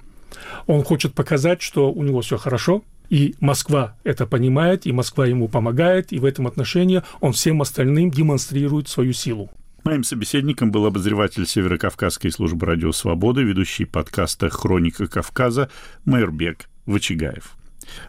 Он 0.68 0.84
хочет 0.84 1.14
показать, 1.14 1.62
что 1.62 1.92
у 1.92 2.04
него 2.04 2.22
все 2.22 2.38
хорошо, 2.38 2.84
и 3.10 3.36
Москва 3.40 3.96
это 4.04 4.26
понимает, 4.26 4.86
и 4.86 4.92
Москва 4.92 5.26
ему 5.26 5.48
помогает, 5.48 6.12
и 6.12 6.20
в 6.20 6.26
этом 6.26 6.48
отношении 6.48 7.02
он 7.20 7.34
всем 7.34 7.62
остальным 7.62 8.10
демонстрирует 8.10 8.88
свою 8.88 9.14
силу. 9.14 9.50
Моим 9.84 10.04
собеседником 10.04 10.72
был 10.72 10.86
обозреватель 10.86 11.46
Северокавказской 11.46 12.32
службы 12.32 12.66
радио 12.66 12.94
«Свобода», 12.94 13.42
ведущий 13.42 13.84
подкаста 13.84 14.50
«Хроника 14.50 15.08
Кавказа» 15.08 15.70
Майербек 16.06 16.70
Вачигаев. 16.86 17.58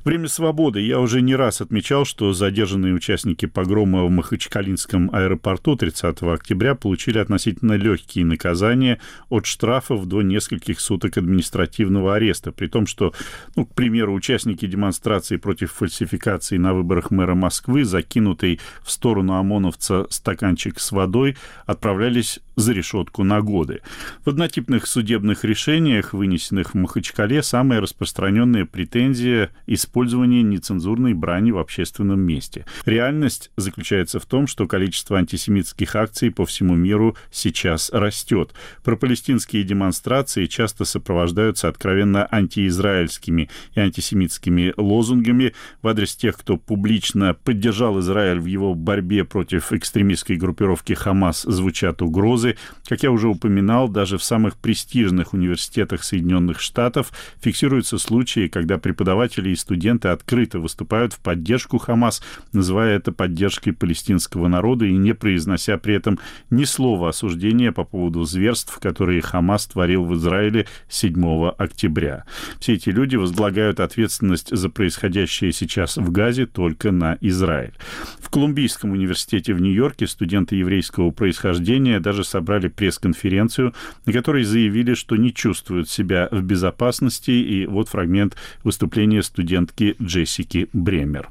Время 0.05 0.29
свободы. 0.29 0.81
Я 0.81 1.01
уже 1.01 1.23
не 1.23 1.35
раз 1.35 1.61
отмечал, 1.61 2.05
что 2.05 2.33
задержанные 2.33 2.95
участники 2.95 3.47
погрома 3.47 4.05
в 4.05 4.11
Махачкалинском 4.11 5.11
аэропорту 5.13 5.77
30 5.77 6.23
октября 6.23 6.75
получили 6.75 7.19
относительно 7.19 7.73
легкие 7.73 8.25
наказания 8.25 9.01
от 9.29 9.47
штрафов 9.47 10.07
до 10.07 10.23
нескольких 10.23 10.81
суток 10.81 11.17
административного 11.17 12.15
ареста, 12.15 12.53
при 12.53 12.67
том, 12.67 12.87
что, 12.87 13.13
ну, 13.57 13.67
к 13.67 13.75
примеру, 13.75 14.15
участники 14.15 14.67
демонстрации 14.67 15.37
против 15.37 15.73
фальсификации 15.73 16.57
на 16.57 16.75
выборах 16.75 17.11
мэра 17.11 17.35
Москвы, 17.35 17.85
закинутый 17.85 18.61
в 18.83 18.91
сторону 18.91 19.35
ОМОНовца 19.35 20.07
стаканчик 20.11 20.79
с 20.81 20.93
водой, 20.93 21.37
отправлялись 21.67 22.41
за 22.57 22.73
решетку 22.73 23.25
на 23.25 23.41
годы. 23.41 23.81
В 24.25 24.29
однотипных 24.29 24.87
судебных 24.87 25.45
решениях, 25.45 26.13
вынесенных 26.13 26.75
в 26.75 26.75
Махачкале, 26.75 27.43
самая 27.43 27.81
распространенная 27.81 28.65
претензия– 28.65 29.51
использование 29.67 30.43
нецензурной 30.43 31.15
брани 31.15 31.51
в 31.51 31.59
общественном 31.59 32.21
месте. 32.21 32.67
Реальность 32.85 33.51
заключается 33.57 34.21
в 34.21 34.27
том, 34.27 34.47
что 34.47 34.67
количество 34.67 35.19
антисемитских 35.19 35.97
акций 35.97 36.31
по 36.31 36.45
всему 36.45 36.75
миру 36.75 37.17
сейчас 37.31 37.91
растет. 37.93 38.53
Пропалестинские 38.83 39.65
демонстрации 39.65 40.47
часто 40.47 40.85
сопровождаются 40.85 41.69
откровенно 41.69 42.29
антиизраильскими 42.31 43.51
и 43.75 43.81
антисемитскими 43.81 44.75
лозунгами 44.77 45.55
в 45.83 45.89
адрес 45.89 46.15
тех, 46.15 46.37
кто 46.37 46.57
публично 46.57 47.35
поддержал 47.35 48.01
Израиль 48.01 48.41
в 48.41 48.47
его 48.47 48.75
борьбе 48.75 49.25
против 49.25 49.73
экстремистской 49.73 50.37
группировки 50.37 50.93
Хамас, 50.93 51.43
звучат 51.43 52.03
угрозы. 52.03 52.57
Как 52.87 53.03
я 53.03 53.11
уже 53.11 53.29
упоминал, 53.29 53.89
даже 53.89 54.19
в 54.19 54.25
самых 54.25 54.57
престижных 54.57 55.33
университетах 55.33 56.05
Соединенных 56.05 56.61
Штатов 56.61 57.13
фиксируются 57.41 57.99
случаи, 57.99 58.49
когда 58.49 58.79
преподаватели 58.79 59.54
и 59.55 59.57
студенты 59.57 60.09
открыто 60.09 60.59
выступают 60.59 61.13
в 61.13 61.21
поддержку 61.21 61.79
Хамас, 61.79 62.23
называя 62.53 62.97
это 62.97 63.13
поддержкой 63.13 63.73
палестинского 63.73 64.49
народа 64.49 64.85
и 64.85 64.97
не 64.97 65.15
произнося 65.15 65.79
при 65.79 65.95
этом 65.95 66.19
ни 66.51 66.65
слова 66.65 67.09
осуждения 67.09 67.73
по 67.73 67.85
поводу 67.85 68.25
зверств, 68.25 68.79
которые 68.81 69.23
Хамас 69.23 69.67
творил 69.67 70.05
в 70.05 70.15
Израиле 70.15 70.67
7 70.89 71.49
октября. 71.57 72.25
Все 72.61 72.75
эти 72.75 72.91
люди 72.91 73.17
возлагают 73.17 73.81
ответственность 73.81 74.55
за 74.55 74.69
происходящее 74.69 75.53
сейчас 75.53 75.97
в 75.97 76.11
Газе 76.11 76.47
только 76.47 76.91
на 76.91 77.17
Израиль. 77.21 77.73
В 78.19 78.31
Колумбийском 78.31 78.91
университете 78.91 79.55
в 79.55 79.61
Нью-Йорке 79.61 80.07
студенты 80.07 80.57
еврейского 80.57 81.11
происхождения 81.11 82.01
даже 82.01 82.25
собрали 82.25 82.69
пресс-конференцию, 82.69 83.75
на 84.05 84.13
которой 84.13 84.45
заявили, 84.45 84.95
что 84.95 85.17
не 85.17 85.33
чувствуют 85.33 85.89
себя 85.89 86.29
в 86.31 86.43
безопасности, 86.43 87.31
и 87.31 87.67
вот 87.67 87.89
фрагмент 87.89 88.37
выступления 88.65 89.23
студентов 89.23 89.44
студентки 89.45 89.95
Джессики 90.01 90.69
Бремер. 90.73 91.29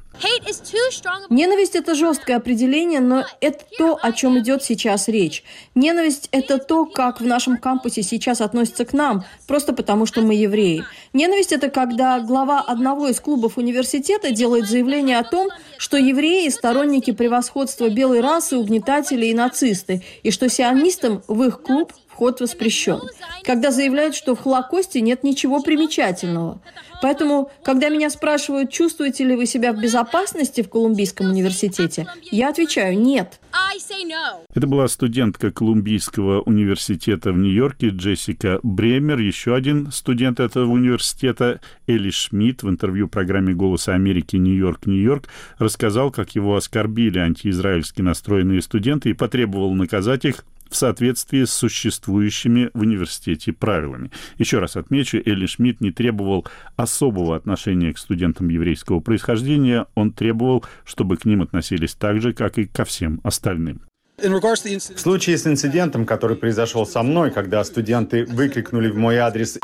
Ненависть– 1.30 1.76
это 1.78 1.96
жесткое 1.96 2.38
определение, 2.38 3.00
но 3.00 3.26
это 3.42 3.66
то, 3.78 4.00
о 4.02 4.12
чем 4.12 4.40
идет 4.40 4.64
сейчас 4.64 5.08
речь. 5.08 5.44
Ненависть– 5.76 6.30
это 6.32 6.60
то, 6.60 6.86
как 6.86 7.20
в 7.20 7.26
нашем 7.26 7.58
кампусе 7.58 8.04
сейчас 8.04 8.42
относятся 8.42 8.86
к 8.86 8.94
нам, 8.94 9.26
просто 9.48 9.74
потому 9.74 10.06
что 10.06 10.22
мы 10.22 10.36
евреи. 10.36 10.84
Ненависть– 11.14 11.52
это 11.54 11.70
когда 11.70 12.20
глава 12.20 12.62
одного 12.62 13.08
из 13.10 13.20
клубов 13.20 13.58
университета 13.58 14.32
делает 14.32 14.68
заявление 14.68 15.18
о 15.18 15.24
том, 15.24 15.50
что 15.78 15.98
евреи– 15.98 16.48
сторонники 16.50 17.12
превосходства 17.12 17.90
белой 17.90 18.22
расы, 18.22 18.58
угнетатели 18.58 19.26
и 19.26 19.34
нацисты, 19.34 20.04
и 20.22 20.32
что 20.32 20.48
сионистам 20.48 21.24
в 21.28 21.44
их 21.44 21.62
клуб 21.62 21.92
вход 22.14 22.40
воспрещен. 22.42 23.02
Когда 23.44 23.72
заявляют, 23.72 24.16
что 24.16 24.36
в 24.36 24.44
Холокосте 24.44 25.02
нет 25.02 25.24
ничего 25.24 25.62
примечательного. 25.62 26.60
Поэтому, 27.02 27.52
когда 27.64 27.90
меня 27.90 28.10
спрашивают, 28.10 28.72
чувствуете 28.72 29.26
ли 29.26 29.36
вы 29.36 29.46
себя 29.46 29.74
в 29.74 29.78
безопасности 29.78 30.03
в 30.64 30.70
Колумбийском 30.70 31.30
университете, 31.30 32.08
я 32.32 32.50
отвечаю 32.50 33.00
«нет». 33.00 33.40
Это 34.54 34.68
была 34.68 34.88
студентка 34.88 35.52
Колумбийского 35.52 36.42
университета 36.42 37.32
в 37.32 37.38
Нью-Йорке 37.38 37.90
Джессика 37.90 38.60
Бремер. 38.64 39.20
Еще 39.20 39.56
один 39.56 39.92
студент 39.92 40.40
этого 40.40 40.70
университета 40.72 41.60
Элли 41.88 42.10
Шмидт 42.10 42.64
в 42.64 42.70
интервью 42.70 43.08
программе 43.08 43.54
«Голоса 43.54 43.94
Америки. 43.94 44.36
Нью-Йорк, 44.36 44.86
Нью-Йорк» 44.86 45.28
рассказал, 45.58 46.12
как 46.12 46.36
его 46.36 46.56
оскорбили 46.56 47.20
антиизраильски 47.20 48.02
настроенные 48.02 48.62
студенты 48.62 49.10
и 49.10 49.14
потребовал 49.14 49.74
наказать 49.74 50.26
их 50.26 50.44
в 50.74 50.76
соответствии 50.76 51.46
с 51.46 51.54
существующими 51.54 52.70
в 52.74 52.82
университете 52.82 53.54
правилами. 53.54 54.12
Еще 54.38 54.60
раз 54.60 54.76
отмечу, 54.76 55.22
Элли 55.24 55.46
Шмидт 55.46 55.82
не 55.82 55.92
требовал 55.92 56.46
особого 56.76 57.36
отношения 57.36 57.94
к 57.94 57.98
студентам 57.98 58.50
еврейского 58.50 59.00
происхождения, 59.00 59.86
он 59.96 60.12
требовал, 60.12 60.66
чтобы 60.84 61.18
к 61.18 61.26
ним 61.26 61.44
относились 61.44 61.94
так 61.94 62.22
же, 62.22 62.34
как 62.34 62.58
и 62.58 62.66
ко 62.66 62.86
всем 62.86 63.22
остальным. 63.24 63.82
В 64.18 65.00
случае 65.00 65.38
с 65.38 65.48
инцидентом, 65.48 66.06
который 66.06 66.38
произошел 66.38 66.86
со 66.86 67.04
мной, 67.04 67.32
когда 67.32 67.64
студенты 67.64 68.26
выкрикнули 68.26 68.90
в 68.90 68.98
мой 68.98 69.18
адрес 69.18 69.60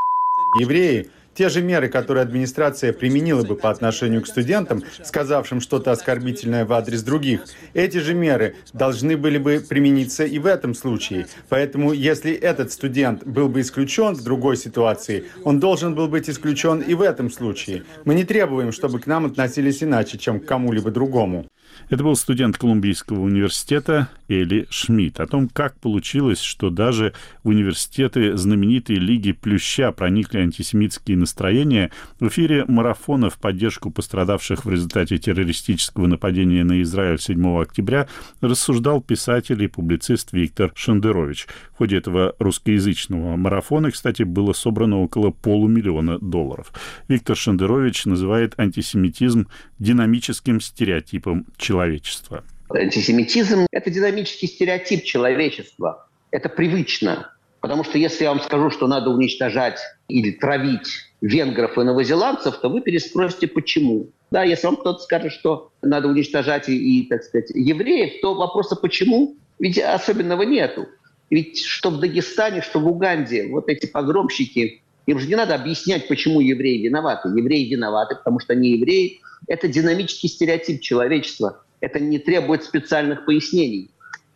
«евреи», 0.60 1.10
те 1.34 1.50
же 1.50 1.62
меры, 1.62 1.88
которые 1.90 2.24
администрация 2.24 2.94
применила 2.94 3.44
бы 3.44 3.56
по 3.56 3.70
отношению 3.70 4.22
к 4.22 4.28
студентам, 4.28 4.84
сказавшим 5.04 5.62
что-то 5.62 5.92
оскорбительное 5.92 6.66
в 6.66 6.74
адрес 6.74 7.04
других, 7.04 7.46
эти 7.74 7.98
же 7.98 8.14
меры 8.14 8.56
должны 8.74 9.18
были 9.18 9.38
бы 9.38 9.64
примениться 9.68 10.26
и 10.26 10.40
в 10.40 10.46
этом 10.46 10.74
случае. 10.74 11.28
Поэтому, 11.50 11.94
если 11.94 12.34
этот 12.34 12.72
студент 12.72 13.26
был 13.26 13.50
бы 13.50 13.62
исключен 13.62 14.16
в 14.16 14.24
другой 14.24 14.58
ситуации, 14.58 15.26
он 15.44 15.60
должен 15.60 15.96
был 15.96 16.08
быть 16.08 16.30
исключен 16.30 16.82
и 16.82 16.94
в 16.94 17.02
этом 17.02 17.32
случае. 17.32 17.84
Мы 18.06 18.16
не 18.16 18.24
требуем, 18.24 18.72
чтобы 18.72 19.00
к 19.00 19.08
нам 19.08 19.26
относились 19.26 19.84
иначе, 19.84 20.18
чем 20.18 20.40
к 20.40 20.46
кому-либо 20.46 20.92
другому. 20.92 21.46
Это 21.90 22.04
был 22.04 22.16
студент 22.16 22.58
Колумбийского 22.58 23.22
университета 23.22 24.10
Эли 24.28 24.68
Шмидт. 24.70 25.20
О 25.20 25.28
том, 25.28 25.50
как 25.50 25.80
получилось, 25.80 26.42
что 26.42 26.70
даже 26.70 27.14
в 27.44 27.50
университеты 27.50 28.38
знаменитой 28.38 28.98
Лиги 28.98 29.32
Плюща 29.32 29.92
проникли 29.92 30.40
антисемитские 30.40 31.18
настроения, 31.18 31.92
в 32.20 32.28
эфире 32.28 32.66
марафона 32.68 33.30
в 33.30 33.38
поддержку 33.40 33.90
пострадавших 33.92 34.66
в 34.66 34.70
результате 34.70 35.18
террористического 35.18 36.08
нападения 36.08 36.64
на 36.64 36.82
Израиль 36.82 37.20
7 37.20 37.62
октября 37.62 38.08
рассуждал 38.42 39.02
писатель 39.02 39.62
и 39.64 39.68
публицист 39.68 40.34
Виктор 40.34 40.72
Шендерович. 40.76 41.48
В 41.74 41.78
ходе 41.78 41.98
этого 41.98 42.36
русскоязычного 42.40 43.36
марафона, 43.36 43.92
кстати, 43.92 44.24
было 44.24 44.54
собрано 44.54 45.00
около 45.00 45.32
полумиллиона 45.32 46.20
долларов. 46.20 46.72
Виктор 47.08 47.36
Шендерович 47.36 48.06
называет 48.06 48.54
антисемитизм 48.58 49.48
динамическим 49.80 50.62
стереотипом 50.62 51.46
человечества. 51.70 52.44
Антисемитизм– 52.70 53.68
это 53.72 53.92
динамический 53.92 54.48
стереотип 54.48 55.04
человечества. 55.04 56.08
Это 56.32 56.50
привычно. 56.50 57.32
Потому 57.62 57.84
что 57.84 58.00
если 58.00 58.24
я 58.24 58.30
вам 58.30 58.40
скажу, 58.40 58.72
что 58.72 58.88
надо 58.88 59.12
уничтожать 59.12 59.80
или 60.08 60.32
травить 60.32 60.88
венгров 61.22 61.78
и 61.78 61.84
новозеландцев, 61.84 62.58
то 62.58 62.70
вы 62.70 62.82
переспросите, 62.82 63.48
почему. 63.48 64.10
Да, 64.32 64.44
если 64.44 64.66
вам 64.66 64.78
кто-то 64.78 65.00
скажет, 65.00 65.32
что 65.32 65.72
надо 65.84 66.08
уничтожать 66.08 66.70
и, 66.70 67.02
и, 67.02 67.08
так 67.08 67.24
сказать, 67.24 67.52
евреев, 67.54 68.22
то 68.22 68.34
вопроса 68.34 68.76
почему, 68.76 69.36
ведь 69.60 69.78
особенного 69.78 70.44
нету. 70.44 70.88
Ведь 71.30 71.64
что 71.64 71.92
в 71.92 72.00
Дагестане, 72.00 72.62
что 72.62 72.80
в 72.80 72.88
Уганде, 72.88 73.48
вот 73.48 73.70
эти 73.70 73.86
погромщики, 73.86 74.82
им 75.10 75.18
же 75.18 75.28
не 75.28 75.36
надо 75.36 75.56
объяснять, 75.56 76.08
почему 76.08 76.40
евреи 76.40 76.86
виноваты. 76.86 77.30
Евреи 77.30 77.68
виноваты, 77.68 78.16
потому 78.16 78.40
что 78.40 78.54
они 78.54 78.78
евреи. 78.78 79.22
Это 79.48 79.68
динамический 79.68 80.30
стереотип 80.30 80.82
человечества. 80.82 81.64
Это 81.82 82.00
не 82.00 82.20
требует 82.20 82.64
специальных 82.64 83.26
пояснений. 83.26 83.90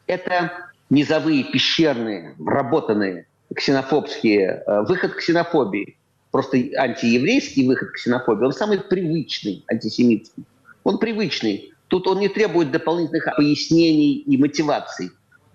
Это 0.08 0.52
низовые, 0.90 1.44
пещерные, 1.44 2.34
вработанные 2.40 3.28
ксенофобские, 3.56 4.64
э, 4.66 4.82
выход 4.88 5.14
к 5.14 5.18
ксенофобии, 5.18 5.96
просто 6.32 6.58
антиеврейский 6.58 7.68
выход 7.68 7.90
к 7.90 7.94
ксенофобии, 7.94 8.46
он 8.46 8.54
самый 8.54 8.80
привычный 8.80 9.64
антисемитский. 9.72 10.44
Он 10.84 10.98
привычный. 10.98 11.72
Тут 11.88 12.08
он 12.08 12.20
не 12.20 12.30
требует 12.30 12.72
дополнительных 12.72 13.36
пояснений 13.36 14.16
и 14.16 14.38
мотиваций. 14.38 15.12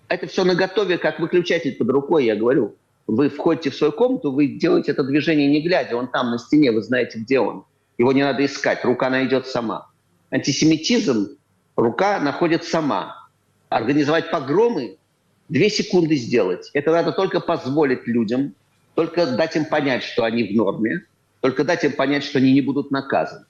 Это 0.07 0.27
все 0.27 0.45
на 0.45 0.55
готове, 0.55 0.97
как 0.97 1.19
выключатель 1.19 1.75
под 1.75 1.89
рукой, 1.89 2.25
я 2.25 2.37
говорю. 2.37 2.75
Вы 3.09 3.29
входите 3.29 3.71
в 3.71 3.75
свою 3.75 3.91
комнату, 3.91 4.31
вы 4.31 4.45
делаете 4.45 4.91
это 4.91 5.03
движение 5.03 5.47
не 5.47 5.61
глядя, 5.61 5.95
он 5.95 6.09
там 6.09 6.29
на 6.29 6.37
стене, 6.37 6.71
вы 6.71 6.83
знаете, 6.83 7.17
где 7.17 7.39
он. 7.39 7.65
Его 7.97 8.11
не 8.13 8.21
надо 8.21 8.45
искать, 8.45 8.85
рука 8.85 9.09
найдет 9.09 9.47
сама. 9.47 9.89
Антисемитизм 10.29 11.35
рука 11.75 12.19
находит 12.19 12.65
сама. 12.65 13.27
Организовать 13.69 14.29
погромы 14.29 14.97
две 15.47 15.71
секунды 15.71 16.17
сделать. 16.17 16.69
Это 16.73 16.91
надо 16.91 17.11
только 17.11 17.39
позволить 17.39 18.05
людям, 18.05 18.53
только 18.93 19.25
дать 19.25 19.55
им 19.55 19.65
понять, 19.65 20.03
что 20.03 20.23
они 20.23 20.43
в 20.43 20.55
норме, 20.55 21.01
только 21.41 21.63
дать 21.63 21.83
им 21.83 21.93
понять, 21.93 22.23
что 22.23 22.37
они 22.37 22.53
не 22.53 22.61
будут 22.61 22.91
наказаны. 22.91 23.45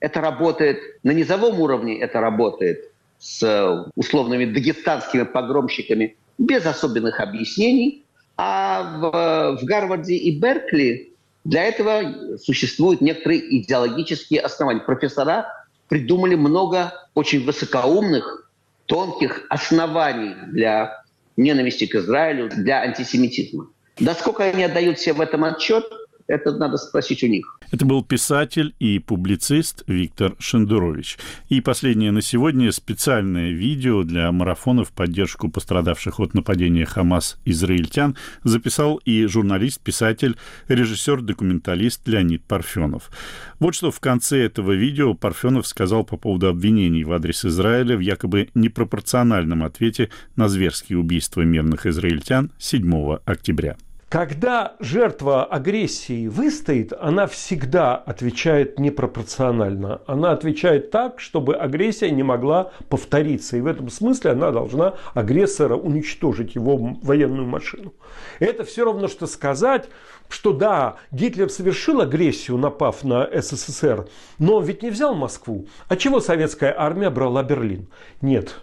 Это 0.00 0.22
работает 0.22 0.78
на 1.02 1.10
низовом 1.10 1.60
уровне, 1.60 2.00
это 2.00 2.20
работает 2.20 2.90
с 3.18 3.90
условными 3.94 4.46
дагестанскими 4.46 5.24
погромщиками 5.24 6.16
без 6.38 6.64
особенных 6.64 7.20
объяснений. 7.20 8.01
А 8.44 8.98
в, 8.98 9.60
в 9.60 9.64
Гарварде 9.64 10.16
и 10.16 10.36
Беркли 10.36 11.12
для 11.44 11.62
этого 11.62 12.38
существуют 12.38 13.00
некоторые 13.00 13.40
идеологические 13.60 14.40
основания. 14.40 14.80
Профессора 14.80 15.46
придумали 15.86 16.34
много 16.34 16.92
очень 17.14 17.44
высокоумных, 17.44 18.50
тонких 18.86 19.46
оснований 19.48 20.34
для 20.48 21.04
ненависти 21.36 21.86
к 21.86 21.94
Израилю, 21.94 22.50
для 22.50 22.80
антисемитизма. 22.80 23.68
Насколько 24.00 24.42
они 24.42 24.64
отдают 24.64 24.98
себе 24.98 25.12
в 25.12 25.20
этом 25.20 25.44
отчет, 25.44 25.84
это 26.26 26.52
надо 26.52 26.76
спросить 26.76 27.22
у 27.22 27.26
них. 27.26 27.58
Это 27.70 27.86
был 27.86 28.04
писатель 28.04 28.74
и 28.78 28.98
публицист 28.98 29.84
Виктор 29.86 30.34
Шендурович. 30.38 31.18
И 31.48 31.60
последнее 31.60 32.12
на 32.12 32.22
сегодня 32.22 32.70
специальное 32.72 33.50
видео 33.50 34.02
для 34.02 34.30
марафона 34.32 34.84
в 34.84 34.92
поддержку 34.92 35.48
пострадавших 35.48 36.20
от 36.20 36.34
нападения 36.34 36.84
Хамас 36.84 37.38
израильтян 37.44 38.16
записал 38.44 38.96
и 39.04 39.24
журналист, 39.26 39.80
писатель, 39.80 40.36
режиссер-документалист 40.68 42.06
Леонид 42.06 42.44
Парфенов. 42.44 43.10
Вот 43.58 43.74
что 43.74 43.90
в 43.90 44.00
конце 44.00 44.44
этого 44.44 44.72
видео 44.72 45.14
Парфенов 45.14 45.66
сказал 45.66 46.04
по 46.04 46.16
поводу 46.16 46.48
обвинений 46.48 47.04
в 47.04 47.12
адрес 47.12 47.44
Израиля 47.44 47.96
в 47.96 48.00
якобы 48.00 48.48
непропорциональном 48.54 49.62
ответе 49.62 50.10
на 50.36 50.48
зверские 50.48 50.98
убийства 50.98 51.42
мирных 51.42 51.86
израильтян 51.86 52.50
7 52.58 53.18
октября. 53.24 53.76
Когда 54.12 54.76
жертва 54.78 55.42
агрессии 55.42 56.26
выстоит, 56.26 56.92
она 56.92 57.26
всегда 57.26 57.96
отвечает 57.96 58.78
непропорционально. 58.78 60.02
Она 60.06 60.32
отвечает 60.32 60.90
так, 60.90 61.18
чтобы 61.18 61.56
агрессия 61.56 62.10
не 62.10 62.22
могла 62.22 62.72
повториться. 62.90 63.56
И 63.56 63.62
в 63.62 63.66
этом 63.66 63.88
смысле 63.88 64.32
она 64.32 64.50
должна 64.50 64.96
агрессора 65.14 65.76
уничтожить 65.76 66.56
его 66.56 66.76
военную 67.02 67.46
машину. 67.46 67.94
Это 68.38 68.64
все 68.64 68.84
равно, 68.84 69.08
что 69.08 69.26
сказать, 69.26 69.88
что 70.28 70.52
да, 70.52 70.96
Гитлер 71.10 71.48
совершил 71.48 72.02
агрессию, 72.02 72.58
напав 72.58 73.04
на 73.04 73.26
СССР, 73.32 74.08
но 74.38 74.56
он 74.56 74.64
ведь 74.64 74.82
не 74.82 74.90
взял 74.90 75.14
Москву. 75.14 75.68
А 75.88 75.96
чего 75.96 76.20
советская 76.20 76.74
армия 76.76 77.08
брала 77.08 77.42
Берлин? 77.42 77.88
Нет, 78.20 78.56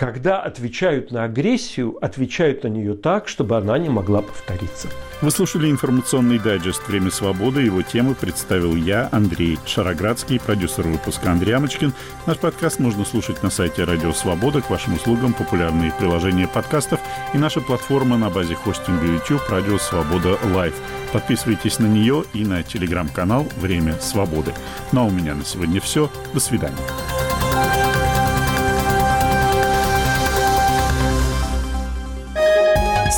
когда 0.00 0.40
отвечают 0.40 1.10
на 1.10 1.24
агрессию, 1.24 1.98
отвечают 2.02 2.64
на 2.64 2.68
нее 2.68 2.94
так, 2.94 3.28
чтобы 3.28 3.58
она 3.58 3.76
не 3.76 3.90
могла 3.90 4.22
повториться. 4.22 4.88
Вы 5.20 5.30
слушали 5.30 5.70
информационный 5.70 6.38
дайджест 6.38 6.88
«Время 6.88 7.10
свободы». 7.10 7.60
Его 7.60 7.82
темы 7.82 8.14
представил 8.14 8.74
я, 8.74 9.10
Андрей 9.12 9.58
Шароградский, 9.66 10.40
продюсер 10.40 10.84
выпуска 10.84 11.30
Андрей 11.30 11.52
Амочкин. 11.52 11.92
Наш 12.24 12.38
подкаст 12.38 12.78
можно 12.78 13.04
слушать 13.04 13.42
на 13.42 13.50
сайте 13.50 13.84
«Радио 13.84 14.14
Свобода». 14.14 14.62
К 14.62 14.70
вашим 14.70 14.94
услугам 14.94 15.34
популярные 15.34 15.92
приложения 15.98 16.48
подкастов 16.48 16.98
и 17.34 17.36
наша 17.36 17.60
платформа 17.60 18.16
на 18.16 18.30
базе 18.30 18.54
хостинга 18.54 19.04
YouTube 19.04 19.46
«Радио 19.50 19.76
Свобода 19.76 20.38
Лайв». 20.54 20.74
Подписывайтесь 21.12 21.78
на 21.78 21.86
нее 21.86 22.24
и 22.32 22.46
на 22.46 22.62
телеграм-канал 22.62 23.46
«Время 23.60 24.00
свободы». 24.00 24.54
Ну 24.92 25.02
а 25.02 25.04
у 25.04 25.10
меня 25.10 25.34
на 25.34 25.44
сегодня 25.44 25.78
все. 25.78 26.10
До 26.32 26.40
свидания. 26.40 26.78